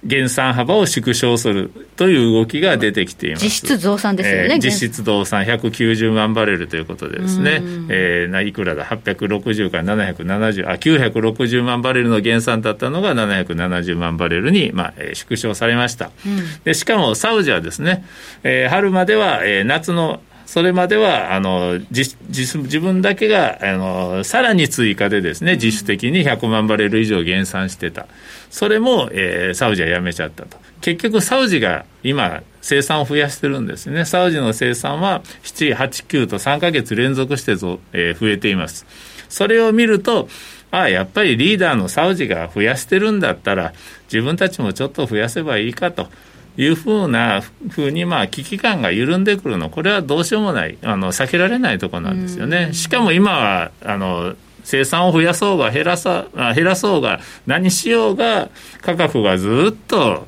[0.05, 3.45] 減産幅を縮小するという動きが出てきています。
[3.45, 16.73] 実質増産ですよね、えー、実質増産190万バレルということでですね、えー、いくらだ、860から770、あ、960万バレルの減産だったのが770万バレルに、まあえー、縮小されました、うん、で。
[16.73, 18.05] しかもサウジはですね、
[18.43, 28.07] えー、春までは、えー、夏のそれまではあの自自分だけがあのさらに追加でですね自主的に100万バレル以上減産してた、
[28.49, 30.57] それも、えー、サウジはやめちゃったと。
[30.81, 34.05] 結局サウジが今生産を増やしてるんですね。
[34.05, 38.85] サウジの生産は7、8、9と3か月連続してぞ、えー、増えています。
[39.29, 40.27] それを見ると、
[40.71, 43.73] ああ、やっぱりリーダーのサウジが増やしてるんだったら、
[44.05, 46.07] 自分たちもちょっと増やせばいいかと。
[46.55, 49.69] いうふうなふうにまあ危機感が緩んでくるの。
[49.69, 50.77] これはどうしようもない。
[50.83, 52.73] あの避けられないところなんですよね。
[52.73, 58.49] しかも今はあの生産を増やそうが減らさ減らそうが何しようが
[58.81, 60.27] 価格がずっと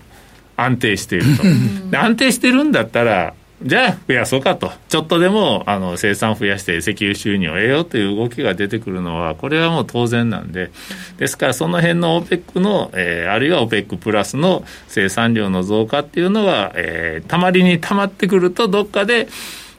[0.58, 1.26] 安定している
[1.92, 1.98] と。
[1.98, 4.72] 安定してるんだったらじゃあ増やそうかと。
[4.90, 10.72] ちょっとでもあの生産増やして石油収入を得ようという動きが出てくるのはこれはもう当然なんで。
[11.18, 19.30] ですからその辺の OPEC の、えー、あるいは OPEC プラスの生産量の増加っていうのは、えー、たまりにたまってくるとどっかで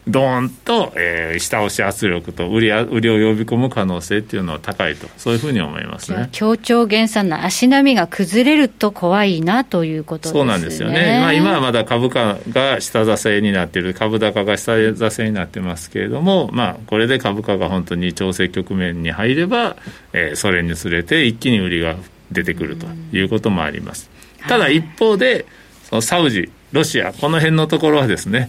[0.08, 6.28] ドーンと、えー、下押し圧力と売り売りを呼び込む可能性っていうのは高いと、そういうふうに思いますね。
[6.30, 10.38] 協調減産の足並みが崩れると怖いなということですね。
[10.38, 19.76] そうなんですよね、まあ、今はまだ株価が下支えになっている、株高が下支えになってますけれども、まあ、これで株価が本当に調整局面に入れば、
[20.12, 21.96] えー、それにつれて一気に売りが
[22.30, 24.08] 出てくるということもあります。
[24.46, 25.46] ただ一方で、
[25.82, 28.48] そのサウジ、ロシア、この辺のところはですね、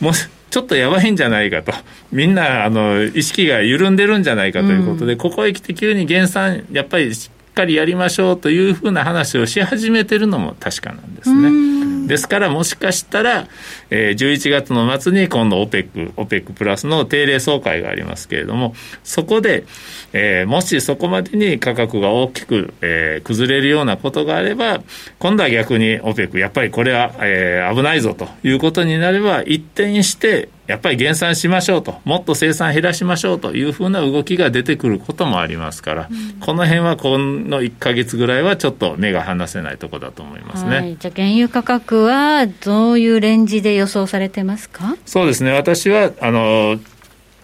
[0.00, 1.72] もしちょっとやばいんじゃないかと、
[2.12, 7.10] みんなあの意識が緩んでるんじゃないかということで、うん、ここへ来て急に減産、やっぱり
[7.54, 11.74] かりやりましょうというふうな話をし始めてるのも確かなんですね。
[12.06, 13.48] ですから、もしかしたら、
[13.90, 19.64] えー、11月の末に今度 OPEC、OPEC プラスの定例総会がありますけれども、そこで、
[20.12, 24.82] えー、もしそこまでに価格が大きく、えー、崩れるようなことがあれば、
[25.18, 44.96] 今度は逆に OPEC、やっぱりこれは、えー、危ないぞということになれば、一転して、やっぱり減産しましょうと、もっと生産減らしましょうというふうな動きが出てくることもありますから、うん、この辺はこの1か月ぐらいはちょっと目が離せないところだと思いますね、はい、じゃあ、原油価格はどういうレンジで予想されてますか？
[45.04, 46.78] そうですね、私はあの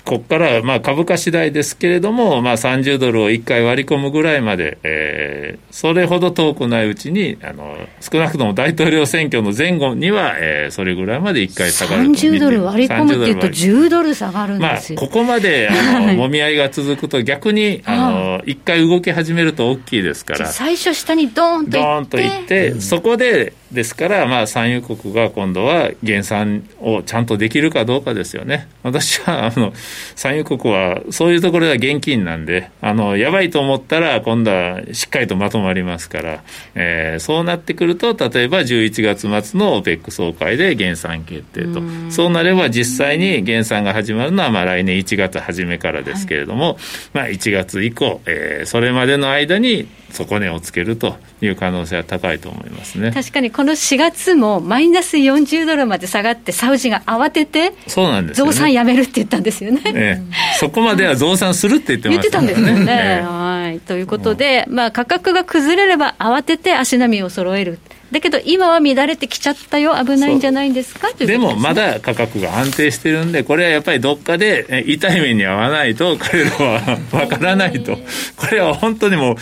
[0.05, 28.69] ここからまあ株価次第ですけれども、まあ、30ドルを1回割り込むぐらいまで、えー、それほど遠くないうちにあの、少なくとも大統領選挙の前後には、えー、それぐらいまで1回下がると30ドル割り込むっていうと、10ドル下がるんですよ、まあ、ここまであのもみ合いが続くと、逆にあの1回動き始めると大きいですから、最初、下にドーンといって、ドーンといって、そこでですから、まあ、産油国が今度は減産をちゃんとできるかどうかですよね。
[28.83, 29.73] 私は、あの、
[30.17, 36.43] 産油国はそういうところが現金なんで、あの、やばいと思ったら今度はしっかりとまとまりますから、
[36.75, 41.81] えー、そうなってくると、例えば11月末の OPEC 総会で減産決定と。
[42.11, 46.77] そうなれば実際に減産が始まるのは、まあ来年1月初めからですけれども、はい、
[47.13, 53.13] まあ1月以降、えー、それまでの間に底値をつけるという可能性は高いと思いますね。
[53.13, 60.23] 確かにこの4月もマイナス40ドルまで下がって、サウジが慌てて、そうなんです、ね、増産やめるって言ったんですよね、ね、
[60.59, 63.21] そこまでは増産するって言ってました、ね、言ってたんですよね。
[63.25, 67.79] はい、ということで、まあ、価格が崩れれば慌てて足並みを揃える。
[68.11, 71.13] だけど今は乱れてきちゃったよ、危ないんじゃないんですか？
[71.17, 77.97] で、ね,、もまだ価格が安定してるんで、これはやっぱりどっかで痛い目に遭わないと、彼らはわからないと、
[78.37, 79.37] これは本当にもう、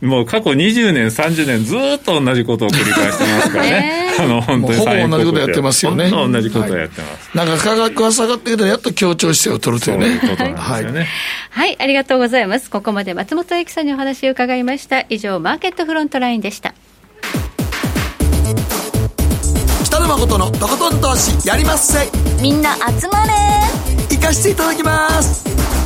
[0.00, 10.06] もう過去20年、30年、ずっと同じことを繰り返してますからね、 あの本当にほぼ同じことやってますよね、同じことやってます、はい、なんか価格が下がってきたら、やっと協調姿勢を取るというね。
[10.20, 10.98] そういうことなんですよね、
[11.50, 12.70] はい、はい、ありがとうございます。
[12.70, 15.04] ここまで松本英樹さんにお話を伺いました。
[15.08, 16.74] 以上、マーケットフロントラインでした。
[19.84, 22.08] 北野誠のとことん投資やりまっせ。
[22.40, 23.32] みんな集まれ。
[24.14, 25.85] 行かしていただきます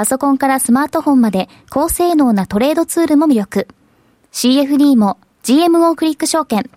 [0.00, 3.68] パソコンからスマートフォンまで高性能なトレードツールも魅力。
[4.32, 6.70] CFD も GMO クリック証券。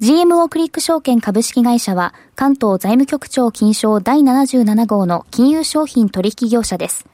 [0.00, 7.04] GMO クリック証券株式会社は関東財務局長金賞第77号の金融商品取引業者です。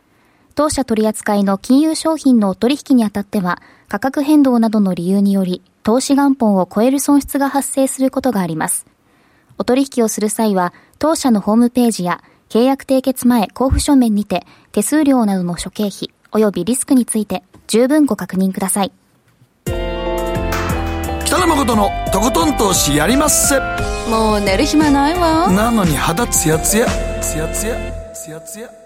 [0.55, 8.85] 当社取扱いの金融商品の取引にあたっては価格変動などの理由により投資元本を超える損失が発生することがあります。
[9.57, 18.93] お取引をする際は当社のホームページや契約締結前交付書面にて手数料などの諸経費及びリスクについて十分ご確認ください。
[21.25, 23.61] 北野誠のとことん投資やりまっせ。
[24.11, 25.49] もう寝る暇ないわ。
[25.53, 26.87] なのに肌ツヤツヤ、
[27.21, 28.80] ツヤツヤ、ツヤツヤ。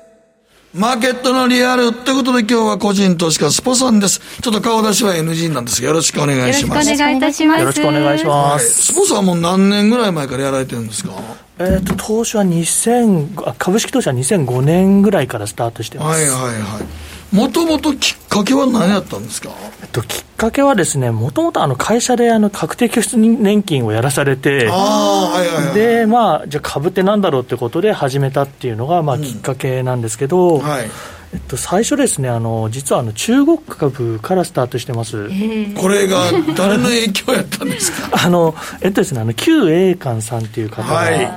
[0.74, 4.20] マーケットのリアルということで今日は個人投資家スポさんです。
[4.42, 6.90] ちょっと顔出しは NG なんですがよろしくお願いします。
[6.90, 7.60] よろしくお願いいたします。
[7.60, 8.82] よろしくお願いします。
[8.86, 11.12] スポさんも何年ぐらい前からやられてるんですか？
[11.60, 16.28] えっ、と、投資は2000、株式投資は2005年ぐらいからスタートしてます。
[16.28, 16.84] はいはいはい。
[17.32, 19.50] もともときっかけは何やったんですか？
[19.82, 30.90] えっと、きっかけはですね、もともとあの会社であの確定拠出年金をやらされて、はいはいはい、で、まあ、じゃあ株ってなんだろうってことで始めたっていうのが、まあ、きっかけなんですけど、うん、はい。
[31.32, 35.28] えっと、最初ですねあの実はあの中国株からスタートしてます。
[35.76, 38.10] これが誰の影響やったんですか？
[38.24, 41.28] あのえっとですねあの旧栄冠さんっていう方が、はい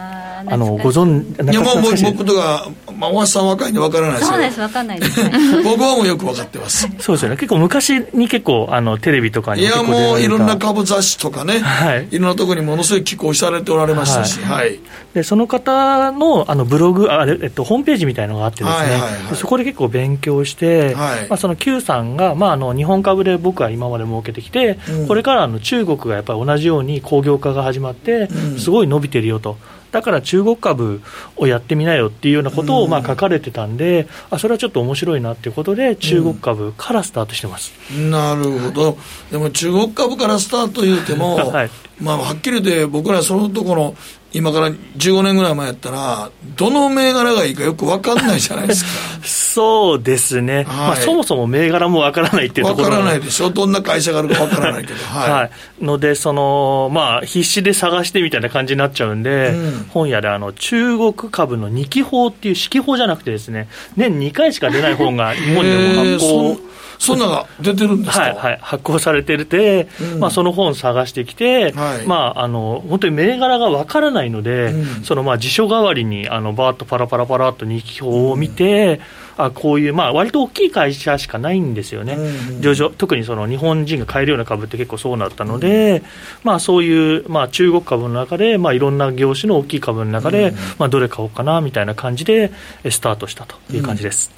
[0.49, 1.53] あのご存い。
[1.53, 5.31] やもう僕とか、まあ、大橋さん若いんで分からないですそうです分かんないです、ね、
[5.63, 6.87] 僕はもうよく分かってます。
[6.99, 7.37] そうですよね。
[7.37, 14.79] 結構昔に結構あのテレビとかにいやもういろんな株雑誌とかね、はい、いろんなところにものすごい寄稿されておられましたし、はい、はい、
[15.13, 29.57] でその方のあのブログあ、えっと、ホームページみたいのがあってですね、はいはいはい、そこで結構勉強して、はい、まあ、その Q さんが、まあ、あの日本株で僕は今まで儲けてきて、うん、これからあの中国がやっぱり同じように工業化が始まって、すごい伸びてるよと。
[29.91, 31.01] だから中国株
[31.35, 38.97] をやってみなよっていうようなことをまあ書かれてたんで、うん、あそれはちょっと面白いなっていうことで、中国株からスタートしてます、うん、なるほど、
[39.31, 41.69] でも中国株からスタート言うても、 はい、
[42.01, 43.95] まあ、はっきり言って、僕らそのところ、
[44.37, 48.89] 今から15年ぐらい前やったら、どの銘柄がいいかよく分かんないじゃないですか。
[49.27, 66.77] そうですね、はい、まあ、そもそも銘柄も分からないっていうところ分からないでしょ、どんな会社があるか分からないけど、 はい、はい、ので、そのまあ、必死で探してみたいな感じになっちゃうんで、うん、本屋であの中国株の2期法っていう、四季法じゃなくてですね、年2回しか出ない本が日本でも発行。
[66.99, 78.99] そんなが出てるんですか、はいはい、発行されてて、うん、まあ、その本探してきて、はい、まあ、あの本当に銘柄がわからないないので、うん、そのまあ辞書代わりにあのバーッとパラパラパラっと日記表を見て、
[79.37, 82.17] うん、あこういう、まあ割と大きい会社しかないんですよね、
[82.59, 86.03] 上場特にその日本人が買えるような株って結構そうなったので、
[86.43, 92.51] まあ、そういう、まあ、中国株の中で、まあ、いろんな業種の大きい株の中で、まあ、どれ買おうかなみたいな感じで
[92.89, 94.31] スタートしたという感じです。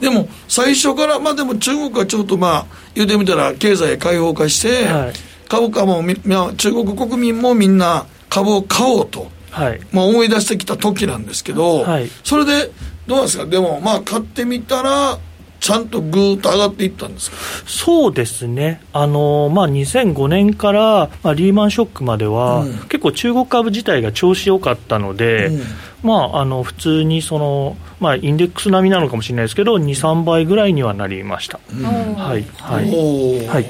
[0.00, 5.12] でも最初から、まあ、でも中国はちょっとまあ言うてみたら経済開放化して、はい、
[5.50, 6.14] 株価もみ
[6.56, 12.70] 中国国民もみんな株を買おうと、はい、まあ、思い出してきた時なんですけど、はい、それで
[13.08, 13.46] どうなんですか？
[13.46, 15.18] でもまあ買ってみたら
[15.58, 17.36] ちゃんとぐーっと上がっていったんですか？
[17.66, 25.62] そうですね、あのまあ、2005年から、まあ、リーマンショックまでは、うん、結構、中国株自体が調子良かったので、うん、
[26.02, 31.60] まあ、あの普通にその、まあ、インデックス並みなのかもしれないですけど、2、3倍ぐらいにはなりました。
[31.74, 33.66] うん、はい、はい、はい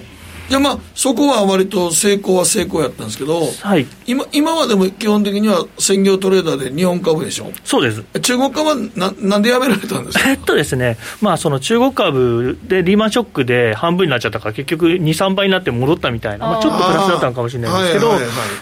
[0.50, 7.52] じゃあまあそこは割と成功は成功やったんですけど、はい、今今はでも基本的には専業トレーダーで日本株でしょ？
[7.62, 8.02] そうです。
[8.20, 10.28] 中国株はななんでやめられたんですか？
[10.28, 18.10] えっとですね、まあ、その中国株でリーマンショックで半分になっちゃったから結局2、3倍になって戻ったみたいな、まあ、ちょっとプラスだったのかもしれないですけど、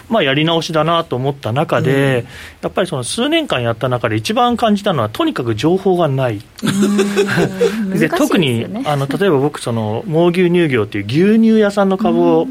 [0.09, 2.27] まあ、やり直しだなと思った中で、うん、
[2.61, 6.39] やっぱりその数年間やった中で一番感じたのはとにかく情報がない。
[7.97, 12.47] で特にあの例えば僕その猛牛乳業っていう牛乳屋さんの株を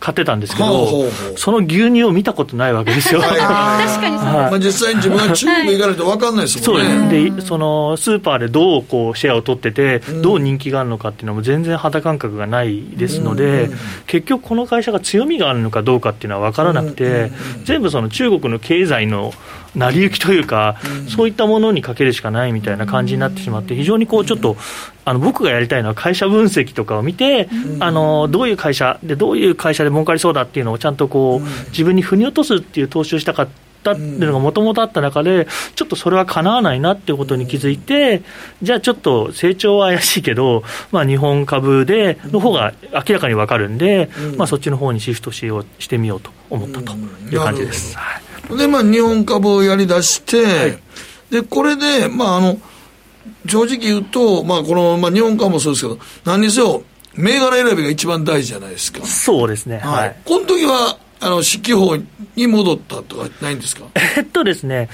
[0.00, 3.20] 買ってたんですけど、その牛乳を見たことないわけですよ。
[3.20, 6.84] 確かにそう、まあ、実際に自分が中国行かないと分かんないですもんね。
[6.84, 13.70] そうですでそのスーパーでどうこうシェアを取ってて、どう人気があるのかっていうのも全然肌感覚がないですので、
[14.06, 17.32] 結局この会社が強みがあるのかどうかっていうのは分からなくて、
[17.64, 19.32] 全部その中国の経済の
[19.78, 20.76] 成り行きというか、
[21.08, 24.56] そういったものにかけるしかないみたいな感じになってしまって、非常にこうちょっと、
[25.04, 27.48] あの僕がやりたいのは会社分析とかを見て、
[27.80, 33.52] あのどういう会社で、どういう会社で儲かりそうだっていうのをちゃんとこう、自分に腑に落とすっていう投資をしたかった。
[33.92, 38.22] っていうのがもともとあった中で、ちょっとそれはかなわないなっていうことに気づいて、
[38.60, 46.92] じゃあちょっと成長は怪しいけど、まあ、日本株での方が明らかに分かるんで、まあ、そっちの方にシフトしようしてみようと思ったと
[47.30, 47.96] いう感じです。
[47.96, 50.78] はいで、まあ、日本株をやりだして、はい、
[51.30, 52.60] で、これで、まあ、あの、
[53.46, 56.82] 正直言うと、まあ、この、まあ、日本株もそうですけど、何にせよ、
[57.14, 59.04] 銘柄選びが一番大事じゃないですか。
[59.04, 59.78] そうですね。
[59.78, 60.16] はい。
[60.24, 61.96] この時は、あの、指揮法
[62.36, 63.86] に戻ったとかないんですか？
[64.16, 64.88] えっとですね、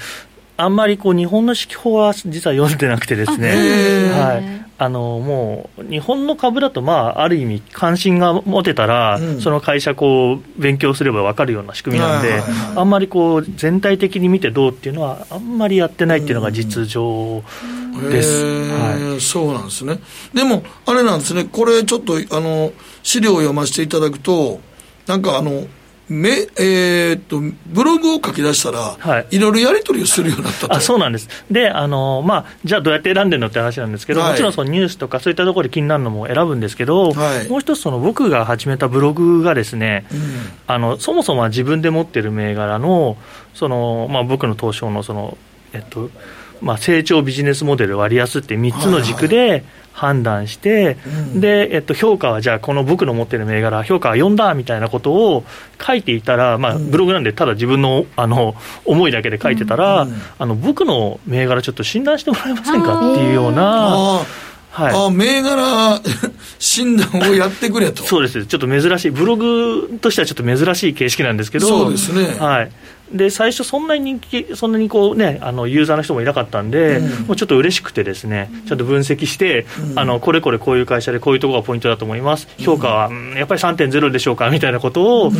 [0.57, 3.49] あんまりこう日本の指揮法は実は読んでなくてですね、
[4.11, 12.41] はい、あのもう日本の株だと、まあ、ある意味、関心が持てたら、うん、その会社こう勉強すれば分かるような仕組みなんで、
[12.75, 17.41] あんまりこう全体的に見てどうっていうのは、あんまりやってないっていうのが実情
[18.11, 19.99] です、はい、そうなんですね、
[20.33, 24.59] でも、あれなんですね、これちょっとあの資料を読ませていただくと、
[25.07, 25.67] なんかあの、
[26.07, 40.19] めえー、っとブログを書き出したら、はい、いろいろやり取りをするようになったあそうなんです、であの、まあ、じゃあどうやって選んでるのって話なんですけど、はい、もちろんそのニュースとかそういったところで気になるのも選ぶんですけど、はい、もう一つ、その僕が始めたブログがですね、うん、
[40.67, 43.17] あのそもそもは自分で持ってる銘柄の、
[43.55, 45.37] そのまあ、僕の東証のその、
[45.73, 46.11] えっと
[46.61, 49.63] まあ、成長ビジネスモデル割安って3つの軸で、はいはい
[49.95, 55.45] 判断して、うん、で、えっと、評価はじゃあ、この僕の持ってる銘柄、評価は4だみたいなことを
[55.81, 64.19] 書いていたら、まあ、ブログなんで、ただ自分のあの思いだけで書いてたら、うん、あの僕の銘柄、ちょっと診断してもらえませんかっていうような。
[64.75, 66.01] はい、あ銘柄
[66.59, 68.03] 診断をやってくれと。
[68.03, 68.45] そうです。
[68.45, 72.71] ちょっと珍しいブログとしてはちょっと珍しい形式なんですけどそうですね、はい、
[73.11, 85.31] で最初、そんなに人気、そんなにこう、ね、あのユーザーの人もいなかったんで、うん、もうちょっと嬉しくて、ですねちゃんと分析して、うん、あのこれこれこういう会社でこういうところがポイントだと思います、評価は、うん、やっぱり3.0でしょうかみたいなことを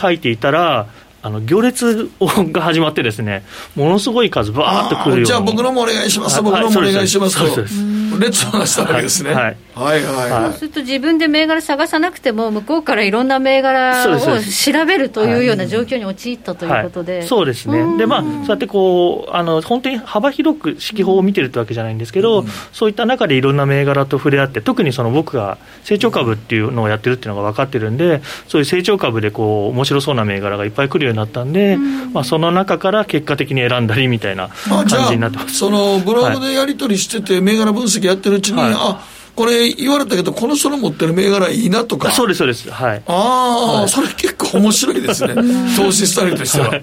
[0.00, 0.86] 書いていたら、
[1.20, 3.44] あの行列が始まってですね、
[3.74, 9.32] ものすごい数バーっと来るようじゃあ僕のもお願いします、僕のもお願いしますと、列をなしたわけですね。
[9.32, 10.04] はい、はい。
[10.04, 17.22] はいはいそうすると自分で銘柄探さなくても、向こうからいろんな銘柄を調べるというような状況に陥ったということで。
[17.22, 17.96] そうですね。
[17.96, 31.76] で、まあ、そうやってこう、あの、本当に幅広く指揮法を見てるってわけじゃないんですけど、そういった中でいろんな銘柄と触れ合って、特にその僕が成長株っていうのをやってるっていうのが分かってるんで、そういう成長株でこう、面白そうな銘柄がいっぱい来るようになったんで、
[32.12, 35.56] まあ、その中から結果的に選んだりみたいな感じになってます。
[35.58, 39.04] そのブログでやり取りしてて、銘柄分析やってるうちに、はい、あ
[39.34, 42.10] これ言われたけど、この人の持ってる銘柄いいなとか。
[42.10, 42.68] そうです、そうです。
[42.70, 43.02] はい。
[43.06, 45.34] ああ、はい、それ結構面白いですね。
[45.78, 46.80] 投資スタイルとしては。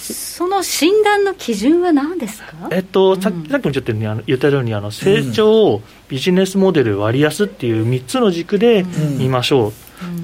[0.00, 2.48] その診断の基準は何ですか？
[2.72, 8.84] えっと、さっきもちょっと言ったように、あの成長、ビジネスモデル、割安っていう3つの軸で
[9.18, 9.72] 見ましょう。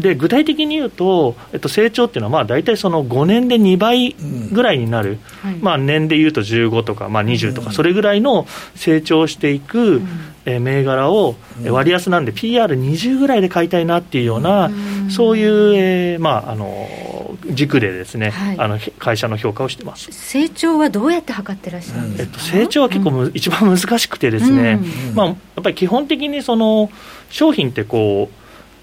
[0.01, 4.15] で具体的に言うと、えっと、成長っていうのは、まあ、大体その5年で2倍
[4.53, 10.09] ぐらいになる、うん、まあ、年で言うと15とか、まあ、20とか、それぐらいの成長していく、うん、
[10.47, 11.37] え銘柄を、
[11.69, 14.71] 割安なんで、PR20 ぐらいで買いたいなっていうような、
[15.11, 16.89] そういう、えーまあ、あの
[17.51, 20.11] 軸でですね、はい、あの会社の評価をしてます。
[20.13, 26.91] 成長はどうやって測ってらっしゃるんですか、えっと、成長は結構、うん、一番難しくてですね、うん、まあ、やっぱり基本的にその
[27.31, 28.38] 商品ってこう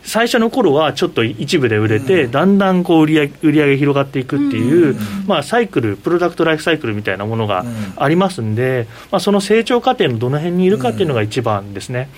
[0.06, 4.98] 最初の頃はちょっと一部で売れて、うん、だんだんこう売り上げ売り上げ広がっていくっていう、うん、
[5.28, 7.66] まあ、サイクル、プロダクトライフサイクルみたいなものが
[7.98, 12.10] ありますんで、まあ、その成長過程のどの辺にいるかっていうのが一番ですね。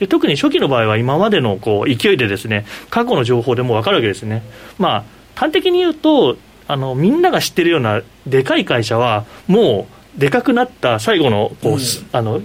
[0.00, 4.42] で特に初期の場合は今までのこう勢いでですね過去の情報でも分かるわけですね。
[4.78, 6.36] まあ端的に言うと
[6.68, 11.78] あのみんなが知ってるようなでかい会社はもうでかくなった最後のこう、うん、
[12.12, 12.42] あの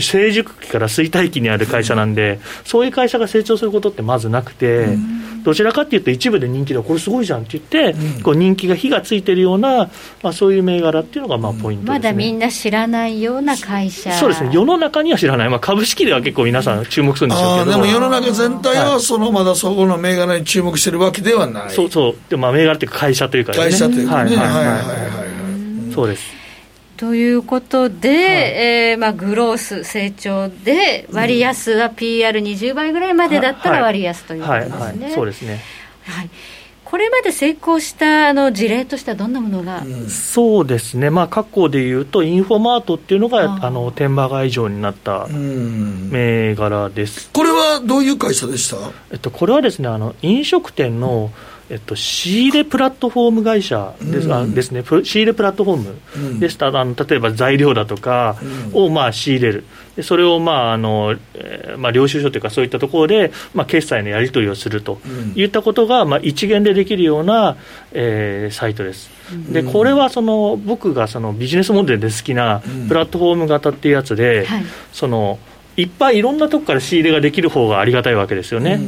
[0.00, 4.96] 成熟期から衰退期にある会社なんで、そういう会社が成長することってまずなくて、
[5.44, 9.90] どちらかっていうと、一部で人気だ、これすごいじゃんって言って、こう人気が火がついてるような、
[10.22, 14.12] まあ、そういう銘柄っていうのがまあポイント、ね、まだみんな知らないような会社。
[14.12, 17.70] そうですね、世の中には知らない、まあ、株式では結構皆さん注目するんでしょうけど。
[17.72, 21.70] でも世の中全体は、そのまだそこの銘柄に注目してるわけではない。
[21.70, 24.80] そうそう、でまあ、銘柄っていうか、会社というか、ね、会社というかね、はいはいはいは
[25.90, 26.43] い、そうです。
[26.96, 34.76] ということで、はい、えー、まあ、グロース成長で割安は PR20 倍ぐらいまでだったら割安ということですね。
[34.76, 34.98] はい。
[34.98, 35.60] はい、そうですね、
[36.04, 36.30] はい。
[36.84, 48.76] これまで成功したあの事例としてはどんなものが、うん、そうですね、まあ、過去でいうと、インフォマートっていうのが、あの天馬が以上になった銘柄です、これはどういう会社でした、
[49.10, 51.32] えっと、これはですねあの飲食店の、
[51.70, 58.36] えっと、仕入れプラットフォーム会社です,、うん、ですね、仕入れプラットフォームですと、うん、あの例えば材料だとか
[58.74, 59.64] をまあ仕入れる、
[59.96, 64.98] でそれをまああの、えー、まあ、領収書というか、そういったところで、まあ、決済のやり取りをすると
[65.34, 67.56] いったことが、まあ、一元でできるような、
[67.92, 69.10] えー、サイトです。
[69.50, 75.38] でこれはその僕がそのビジネスモデルで好きなプラットフォーム型っていうやつで、はい、その
[75.76, 78.80] いっぱいいろんなとこから仕入れができる方がありがたいわけですよね。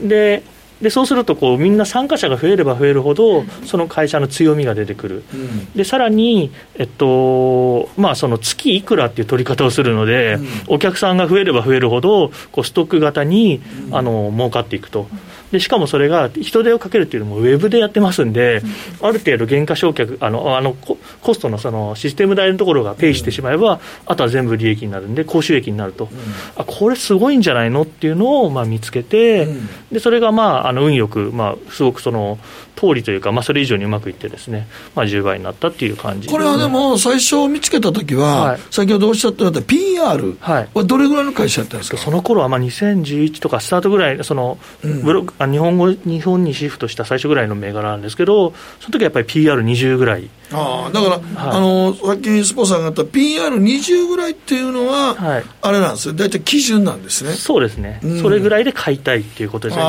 [0.00, 0.44] で
[0.82, 15.06] でそうするとこうみんな参加者が増えれば増えるほどその会社の強みが出てくる、うん、でさらに、えっとまあ、その月いくらっていう取り方をするので、うん、お客さんが増えれば増えるほどこうストック型に、うん、あの儲かっていくと。
[15.52, 18.62] でしかもそれが人手をかけるっていうのもウェブでやってますんで、
[19.02, 20.74] ある程度原価償却あのあの
[21.20, 26.08] コストのそのシステム代のところがペイしてしまえば、あとは全部利益になるんで高収益になると、
[26.56, 29.48] あこれすごいんじゃないのっていうのをまあ見つけて、
[29.90, 32.38] でそれがまああの運よく、まあ、すごくその
[32.82, 50.28] 通りというか、まあ、それ以上にうまくいってですね、まあ、10倍になったっていう感じ、ね、これはでも、最初見つけたときは、はい、先ほどおっしゃったような PR はどれぐらいの会社やったんですか、その頃はまあ2011とかスタートぐらい、そのブロ、うん、日本語日本にシフトした最初ぐらいの銘柄なんですけど、その時はやっぱり PR20 ぐらい。
[50.54, 57.32] あだから、はい、あのさっきスポさんが言った PR20 ぐらいっていうのは、はい、あれなんですよ、大体基準なんですね。
[57.32, 59.84] そうですね、うん、それぐらいで買いたいっていうことですね。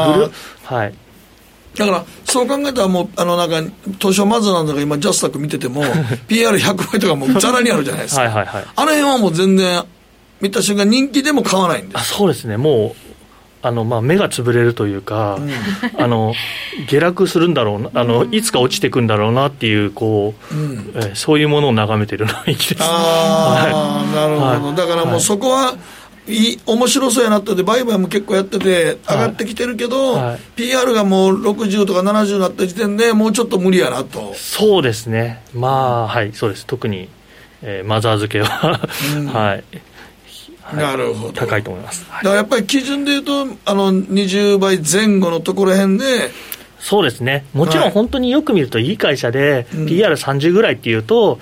[0.63, 0.93] はい、
[1.75, 5.83] だから、そう考えたらもう、あの、なんか、東証マザーなんだか今、ジャスタック見てても、
[6.27, 8.21] PR100 倍とかもうざらにあるじゃないですか。
[8.21, 8.65] はいはいはい。
[8.75, 9.83] あの辺はもう全然、
[10.39, 11.97] 見た瞬間人気でも買わないんです。
[11.97, 12.57] あそうですね。
[12.57, 13.02] もう、
[13.65, 16.33] あのまあ、目が潰れるというか、うん、あの
[16.89, 25.77] 下落するんだろうなあの、いつか落ちていくんだろうなっていうこう、うん、えそういうものを眺めてる雰囲気です、ああ、はい、なるほど、はい、だからもうそこは、
[26.27, 30.23] いい面白そうやなってて売買も結構やってて上がってきてるけど、はい。
[30.23, 34.33] はい、PR がもう60とか70になった時点でもうちょっと無理やなと。
[34.35, 35.43] そうですね。
[35.53, 36.65] まあはいそうです。
[36.65, 37.09] 特に、
[37.61, 38.87] えー、マザー付けは。
[39.17, 39.27] うん、
[40.63, 40.77] はい。
[40.77, 41.33] なるほど。
[41.33, 46.31] 高いと思います、だからやっぱり基準でいうとあの20倍前後のところへんで
[46.83, 51.39] そうですね、もちろん本当によく見ると、いい会社で、PR30 ぐらいっていうと、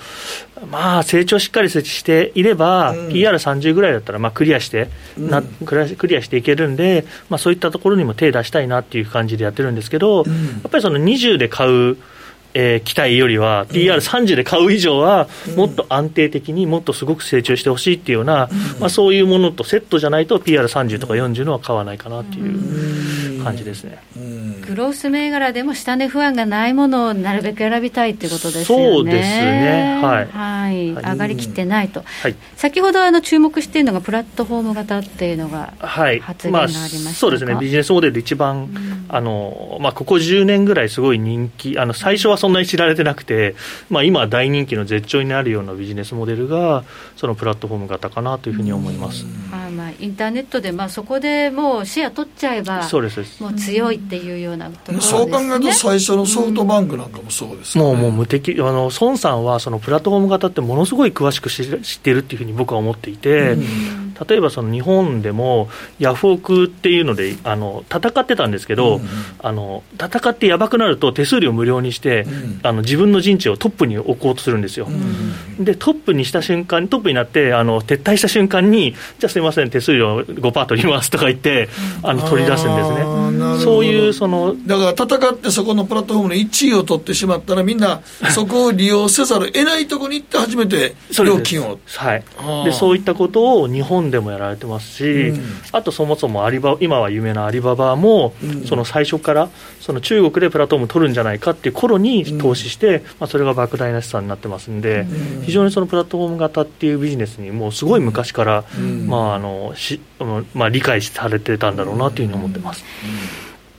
[0.62, 10.22] うん、まあ、成長しっかりしていれば、うん、PR30 ぐらいだったら、まあ、クリアして、うん、クリアしていけるんで、まあ、そういったところにも手出したいなっていう感じでやってるんですけど、や
[10.68, 11.96] っぱりその20で買う。
[12.54, 18.48] えー、期待よりは、PR30 で買う以上は、もっと安定的にもっとすごく成長してほしいっていうような、
[18.80, 23.98] まあ、そういうものとセットじゃないと、PR30 とか40のは買わないかなっていう感じですね。
[24.66, 28.84] グロース銘柄でも下値不安がないものをなるべく選びたいっていうことですよね。
[28.84, 30.00] そうですね。
[30.02, 30.26] はい。
[30.26, 30.90] はい。
[30.92, 32.02] 上がりきってないと。
[32.22, 32.34] はい。
[32.56, 37.54] 先ほどあの注目しているのがプラットフォーム型っていうのが発言がありました、まあ、そうですね。
[37.60, 43.54] ビジネスモデルで一番、うん、あのまあここ10年ぐらいすごい人気、あの最初はそんなに知られてなくて、
[43.90, 46.84] まあ今大人気の絶頂になるようなビジネスモデルが
[47.16, 49.24] そのプラットフォーム型かなというふうに思います。
[49.52, 58.52] あまあインターネットでまあそこでもうシェア取っちゃえば、そうですもう強いっていうようなところです、ね、そう考えると最初のソフトバンクなんかもそうです、ね、もうもう無敵。
[58.52, 69.02] あの孫さんはそのプラットフォーム型ってものすごい詳しく知ってるっていうふうに僕は思っていて、うん、例えばその日本でもヤフオクっていうのであの戦ってたんですけど、うん、
[69.40, 74.88] あの戦ってやばくなると手数料無料にして、うん、あの自分の陣地をトップに置こうとするんですよ、
[75.58, 81.68] でトップにした瞬間トップになってあの撤退した瞬間にじゃあすみません手数料5%取りますとか言って
[82.02, 83.02] あの取り出すんですね。
[83.62, 88.00] そういうそのだから戦ってそこのプラットフォームの1位を取ってしまったらみんな
[88.30, 90.94] そこを利用せざるを得ないところに行って初めて
[91.24, 91.78] 料金を。
[91.96, 92.24] はい。
[92.64, 95.40] でそういったことを日本でもやられてますし、うん、
[95.72, 99.48] あとそもそもアリバ今は有名なアリババも、うん、その最初から
[99.80, 105.06] その中国でプラットフォーム取るんじゃないかっていう頃に投資して、うん、まあ、それが莫大な資産になってますんで、
[105.42, 108.64] 非常にそのプラットフォーム型っていうビジネスにもうすごい昔から、
[109.06, 110.00] まああのし
[110.54, 112.84] まあ、理解されてたんだろうなというふうに思ってます。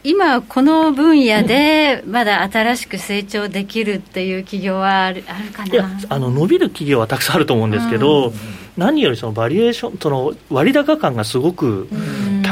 [0.03, 5.73] 今、この分野でまだ新しく成長できるっていう企業はあるあるかな？
[5.73, 8.33] いやあの伸びる企業はたくさんあると思うんですけど、うん、
[8.75, 11.87] 何よりそのバリエーション、その割高感がすごく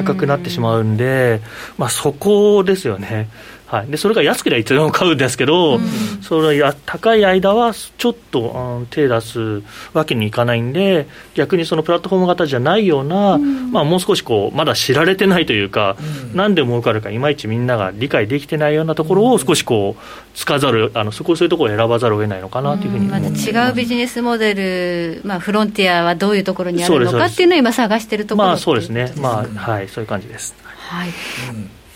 [0.04, 1.41] 高くなってしまうんで、
[1.78, 3.30] まあ、そこですよね。
[3.72, 5.82] はい、でそれが安ければいつでも買うんですけど、うん、
[6.22, 20.02] それや高い間はちょっと、うん、手出すわけにいかないんで、逆にそのプラットフォーム型じゃないような、うん、まあ、もう少しこうまだ知られてないというか、うん、何で儲かるか、いまいちみんなが理解できてないようなところを少しこう、
[20.38, 30.56] つかざる、あのそこそういうところを選ばざるを得ないのかなというふうにまた違うビジネスモデル、まあ、フロンティアはどういうところにあるのかっていうのを今、探しているところまあ、そうですね、まあはい、そういう感じです。
[30.64, 31.10] はい。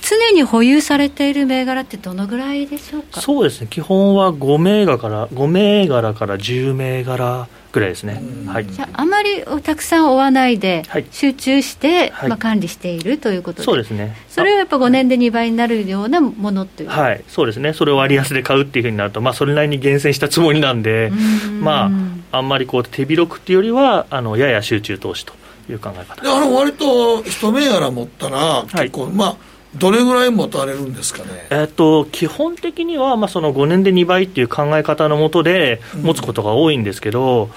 [0.08, 3.22] 常に保有されている銘柄ってどのぐらいでしょうか？
[3.22, 3.68] そうですね。
[3.68, 14.16] 基本は5銘柄から5銘柄から10銘柄ぐらいですね、はい、じゃああまりたくさん追わないで、集中して、はい、まあ、管理しているということで、そうですね。
[14.30, 16.90] それはやっぱ5年で2倍になるようなものっていう。
[16.90, 17.24] はい。
[17.28, 17.74] そうですね。
[17.74, 21.12] それを割安で買うっていうふうになると、まあ、それなりに厳選したつもりなんで
[21.60, 21.92] ま
[22.32, 25.34] ああんまりこう手広くっていうよりはあのやや集中投資と
[25.70, 26.36] いう考え方。
[26.36, 29.38] あの割と一銘柄持ったら結構、まあ
[29.78, 37.50] どれぐらい持たれるんですかね、えっと、基本的には、まあ、その5年で2倍っていう考え方のもとで持つことが多いんですけど、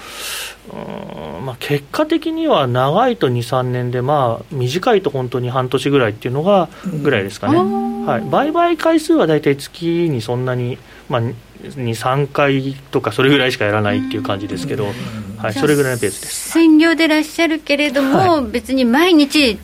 [0.73, 6.69] うんまあ、結果的には長いと2、3年で、まあ、短いと本当に半年ぐらいっていうのが
[7.01, 11.21] ぐらいですかね、うん、はい、売買回数は大体月にそんなに、まあ、
[11.61, 14.87] 2、3回とか、それぐらいしかやらないっていう感じですけど、
[15.37, 16.49] はい、それぐらいのペースです。
[16.51, 19.59] 専業でいらっしゃるけれども、はい、別に毎日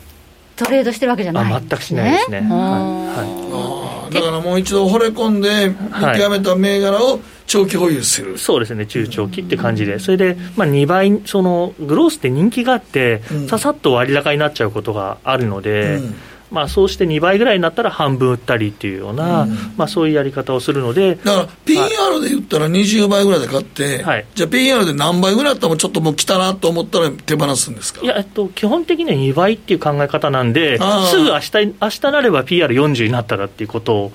[0.56, 9.98] トレードしてるわけじゃない、ね、全くしないですね、はい、だからもう一度惚れ込んで見極めた銘柄を長期保有する、はい、そうですね中長期って感じで。
[9.98, 16.14] それで、まあ、2倍そのグロースって人気があって、うん、ささっと割高になっちゃうことがあるので、うん
[16.56, 28.00] まあ、そうして2倍ぐらいになったら半分売ったりっていうような、うん、まあ、そういうやり方をするのでだから PR で言ったら20倍ぐらいで買って、はい、じゃあ PR で何倍ぐらいだったらちょっともう来たなと思ったら手放すんですか？
[28.00, 34.12] いや、えっと、基本的には2倍っていう考え方なんですぐ明日明日なれば PR40 になったらっていうこと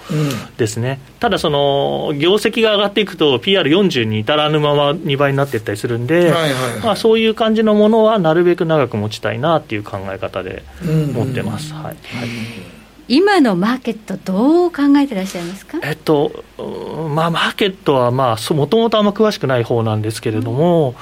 [0.57, 10.63] ですね、うん、ただその業績が上がっていくと PR40 に至らぬまま2倍になっていったりするんで、はいはいはい、まあ、そういう感じのものはなるべく長く持ちたいなっていう考え方で
[11.13, 11.97] 持ってます、うん、はい
[13.07, 16.45] 今のマーケット、どう考えてらっしゃいますか、えっと
[17.13, 20.95] まあ、マーケットはもともとあんま詳しくない方なんですけれども、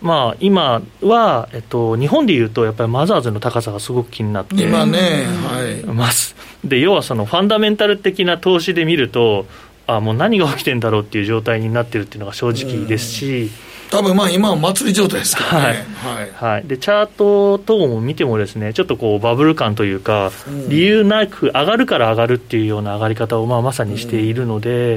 [0.00, 9.46] うん、まあ、今は、えっと、日本でいうと、やっぱりマザーズの高さがすごく気になって今ね、はい、ますで要はそのファンダメンタル的な投資で見ると、
[9.88, 13.42] あもう何が起きてんだろうっていう状態になってるっていうのが正直ですし。
[13.42, 24.96] うん多分まあ今は祭り状態ですからね、はい、はい、でチャート等も見てもですねちょっとこうバブル感というか、うん、理由なく上がるから上がるっていうような上がり方をまあまさにしているので、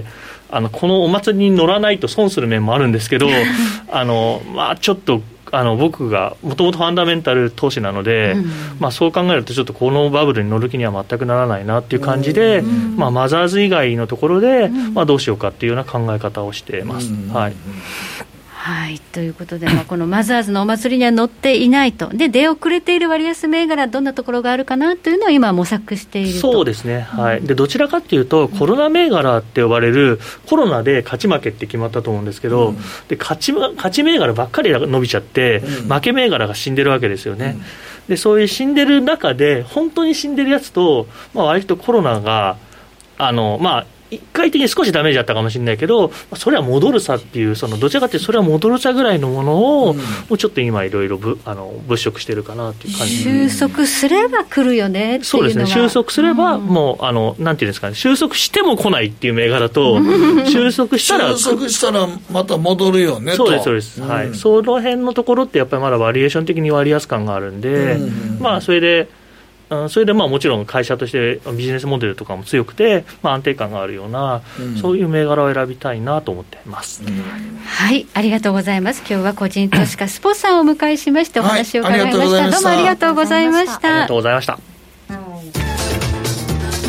[0.49, 3.27] うん、あのこのお祭りに乗らないと損する面もあるんですけど
[3.91, 5.21] あの、まあ、ちょっと
[5.53, 8.45] あの僕がもともとファンダメンタル投資なので、うん、
[8.79, 12.63] まあ、そう考えるとちょっとこのバブルに乗る気には全くならないなっていう感じで、
[12.95, 17.11] まあ、マザーズ以外のところで、まあ、どうしようかっていうような考え方をしてます。
[17.33, 17.53] はい
[18.63, 32.75] はいということで、まあ、このマザーズのお祭りには乗っていないと、で出遅れている割安銘柄、どんなところがあるかなというのを今、模索しているそうですね、はい、でどちらかというと、コロナ銘柄って呼ばれる、コロナで勝ち負けって決まったと思うんですけど、うん、
[33.07, 37.57] で勝ち勝ち銘柄ばっかり伸びちゃって、うん、負け銘柄が死んでるわけですよね。
[37.57, 42.57] うん、でそういう死んでる中で、本当に死んでるやつと、まあ割とコロナが、
[43.17, 50.01] あのまあ、一回的に少しダメージあったかもしれないけど、それは戻るさっていう、そのどちらかというと、それは戻るさぐらいのものを、も
[50.31, 53.23] うちょっと今、いろいろあの物色してるかなっていう感じ。
[53.49, 59.99] 収束すれば来るよねっていうそうですね、収束すれば、もうあの、なんていうんですかね、収束しても来ないっていう銘柄と、
[60.51, 67.97] 収束したら、収束したらまた戻るよねそうです、そうです、はい、その辺のところって、やっぱりまだバリエーション的に割安感があるんで、
[68.41, 69.07] まあ、それで、
[69.89, 77.23] それでまあもちろん会社としてビジネスモデルとかも強くて、まあ、安定感があるような、うん、そういう銘柄を選びたいなと思っています、うん、
[77.65, 78.99] はいありがとうございます。
[78.99, 82.19] 今日は個人投資家スポさんをお迎えしましてお話を伺いました。
[82.19, 83.89] はい、どうもありがとうございました。
[83.89, 84.59] ありがとうございました。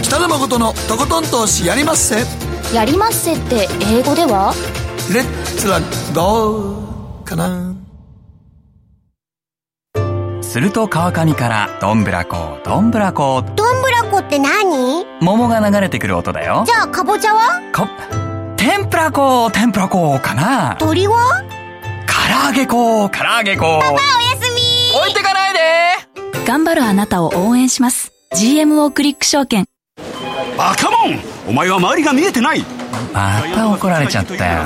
[0.03, 2.17] 北野誠のとことん投資やりまっせ。
[2.75, 4.53] やりまっせって英語では？
[5.13, 5.25] レッ
[5.57, 5.81] ツラ
[6.15, 7.77] ゴーかな
[10.53, 13.41] すると川上からどんぶらこどんぶらこ。
[13.57, 15.07] どんぶらこって何？
[15.23, 16.65] 桃が流れてくる音だよ。
[16.67, 17.63] じゃあかぼちゃは？
[17.73, 17.89] か
[18.59, 20.77] 天ぷらこ天ぷらこかな。
[20.79, 21.43] 鳥は？
[22.07, 23.81] 唐揚げこ唐揚げこ。
[23.81, 24.01] パパおや
[24.43, 24.61] すみ。
[25.01, 25.59] 置いてかないで。
[26.47, 28.13] 頑張るあなたを応援します。
[28.35, 29.65] GMO クリック証券。
[30.59, 31.19] バカモン。
[31.49, 32.63] お前は周りが見えてない
[33.13, 34.63] また怒られちゃったよ。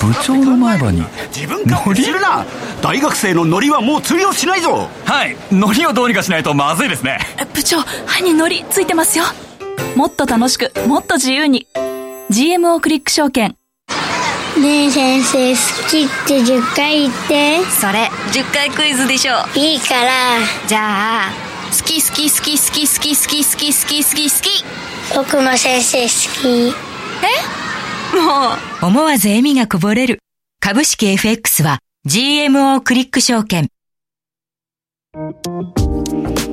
[0.00, 1.04] 部長の前歯に
[1.66, 2.44] ノリするな。
[2.80, 4.88] 大学生のノリはもう通用しないぞ。
[5.04, 5.36] はい。
[5.52, 7.18] ノリをどうにかしないとまずいですね。
[7.54, 9.24] 部長歯にノリついてますよ。
[9.96, 11.66] もっと楽しくもっと自由に。
[12.30, 13.56] GMO クリック証券。
[14.58, 17.64] ねえ先生好きって10回言って。
[17.64, 20.10] それ10回クイズでしょいいから。
[20.66, 21.30] じゃあ
[21.70, 24.64] 好き好き好き好き好き好き好き好き好き好き
[25.14, 26.08] 僕も先生好
[26.42, 26.68] き。
[26.68, 28.16] え？
[28.16, 28.86] もう。
[28.86, 30.18] 思わず笑みがこぼれる。
[30.60, 33.68] 株式 FX は GMO クリック証券。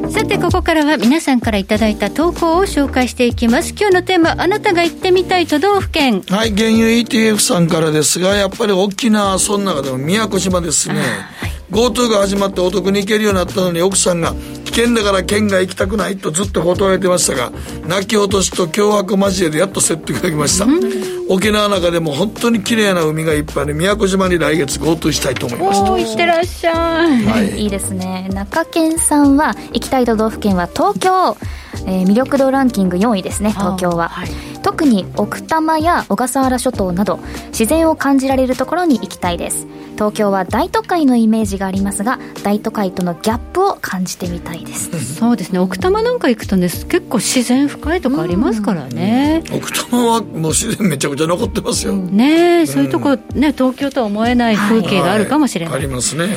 [0.10, 3.74] さてここからは皆さんからいただいた投稿を紹介していきます。
[3.78, 6.22] 今日のテーマあなたが行ってみたい都道府県。
[6.30, 11.52] はい原油 ETF さんからですがやっぱり沖縄その中でも宮古島ですね、はい。
[11.72, 17.52] GoTo が始まってお得に行けるようになったのに奥さんが危険だから県外行きたくないとずっと断られてましたが
[17.88, 20.66] 泣き落としと脅迫交えでやっと説得が来ました、
[21.30, 25.82] 沖縄の中でも本当に綺麗な海がいっぱいで宮古島に来月 GoTo したいと思います。
[25.82, 28.30] お行ってらっしゃい、はい、いいですね。
[28.34, 31.38] 中堅さんは行きたい都道府県は東京。
[31.88, 34.30] えー、魅力度ランキング4位ですね東京は、はい、
[34.64, 45.16] 特に奥多摩や小笠原諸島など自然を感じられるところに行きたいです東京は大都会のイメージがありますが大都会とのギャップを感じてみたいです。
[45.16, 45.60] そうですね。
[45.60, 55.82] 奥多摩なんか行くとね結構自然深いとこありますからね、奥多摩はもう自然めちゃくちゃ残ってますよ、ねそういうとこね東京とは思えない風景があるかもしれない、はい。
[55.82, 56.36] はい、ありますね。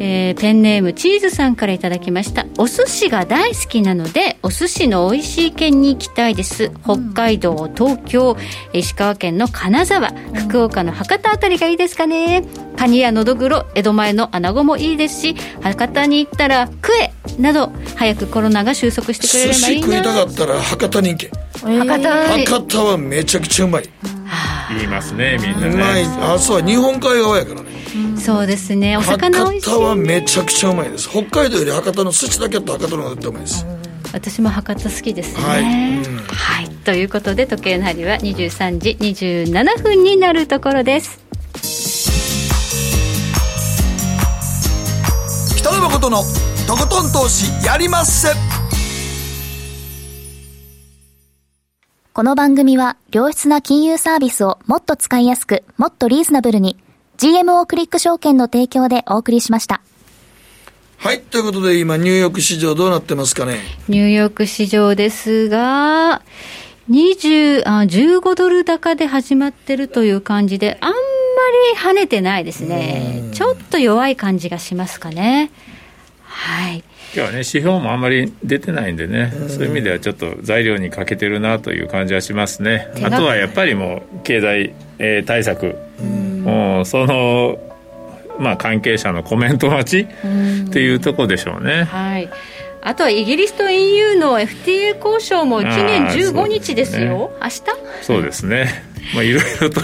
[0.00, 2.46] えー、ペンネームチーズさんからいただきました。
[2.56, 6.70] お寿司が大好きなのでお寿司の美味しい県に行きたいです。
[6.84, 8.36] 北海道東京
[8.72, 12.44] 石川県の金沢福岡の博多あたりがいいですかね
[12.88, 19.68] カニやのどぐろ江戸前の穴子もいいですし博多に行ったらクエなど早くコロナが収束してくれればいいな。
[19.68, 21.00] 寿司食いたかったら博多。
[21.02, 21.30] に行け、
[21.60, 23.88] 博多博多はめちゃくちゃうまい。
[24.70, 25.68] 言いますねみんなね。
[25.68, 26.04] うまい。
[26.32, 27.68] あそう日本海側やからね。
[28.16, 28.96] そうですね。
[28.96, 31.10] お魚美味しい博多はめちゃくちゃうまいです。
[31.10, 33.66] 北海道より博多の寿司だけやったら博多の方が絶対うまいです。
[34.14, 35.42] 私も博多好きですね。
[35.42, 41.28] はい、はい、ということで時計の針は23時27分になるところです
[45.68, 46.22] 北野誠の
[46.66, 48.28] とことん投資やりまっせ
[52.14, 56.78] この番組は良質な金融サービスをもっと使いやすくもっとリーズナブルに
[57.18, 59.82] GMO クリック証券の提供でお送りしました。
[60.96, 61.20] はい。
[61.20, 63.58] ということで、今、ニューヨーク市場どうなってますかね？
[63.88, 66.22] ニューヨーク市場ですが、
[66.88, 70.92] 20あ15ドル高で始まってるという感じで、あん
[71.38, 73.30] まり跳ねてないですね。
[73.32, 75.50] ちょっと弱い感じがしますかね。
[76.24, 76.84] はい。
[77.14, 82.88] 今日はね、指標もあんまり出てないんでね、そういう意味ではちょっと材料に欠けてるなという感じはしますね。
[83.02, 85.76] あとはやっぱりもう、経済、えー、対策。
[86.44, 87.58] もうその
[88.38, 91.84] まあ関係者のコメント待ちっていうところでしょうね。
[91.84, 92.28] はい
[92.80, 98.04] あとはイギリスと EU の FTA 交渉も1年15日ですよ、すね、明日？
[98.04, 98.84] そうですね、
[99.14, 99.80] まあ、いろいろと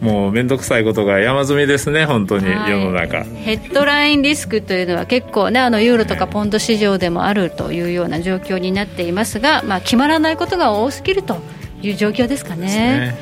[0.00, 3.22] もう面倒くさいことが山積みですね、本当に、世の中。
[3.24, 11.38] ヘッドラインリスクというのは結構ね、あのユーロとかポンド市場でもあるというような状況になっていますが、まあ、決まらないことが多すぎると
[11.82, 13.14] いう状況ですかね。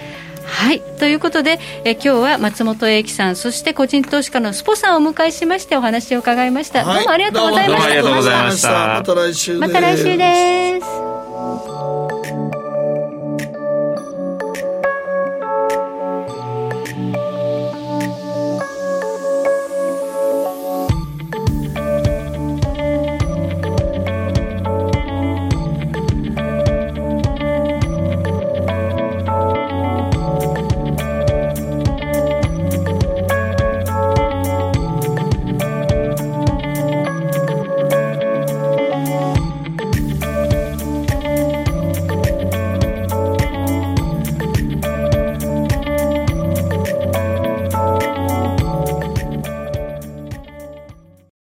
[0.45, 0.81] はい。
[0.99, 7.85] ということでえ今日は松本英樹さんそして個人投資家のスポさんをお迎えしましてお話を伺いました、はい、どうもありがとうございました。
[7.85, 8.69] ありがとうございました。
[8.71, 12.48] また来週また来週です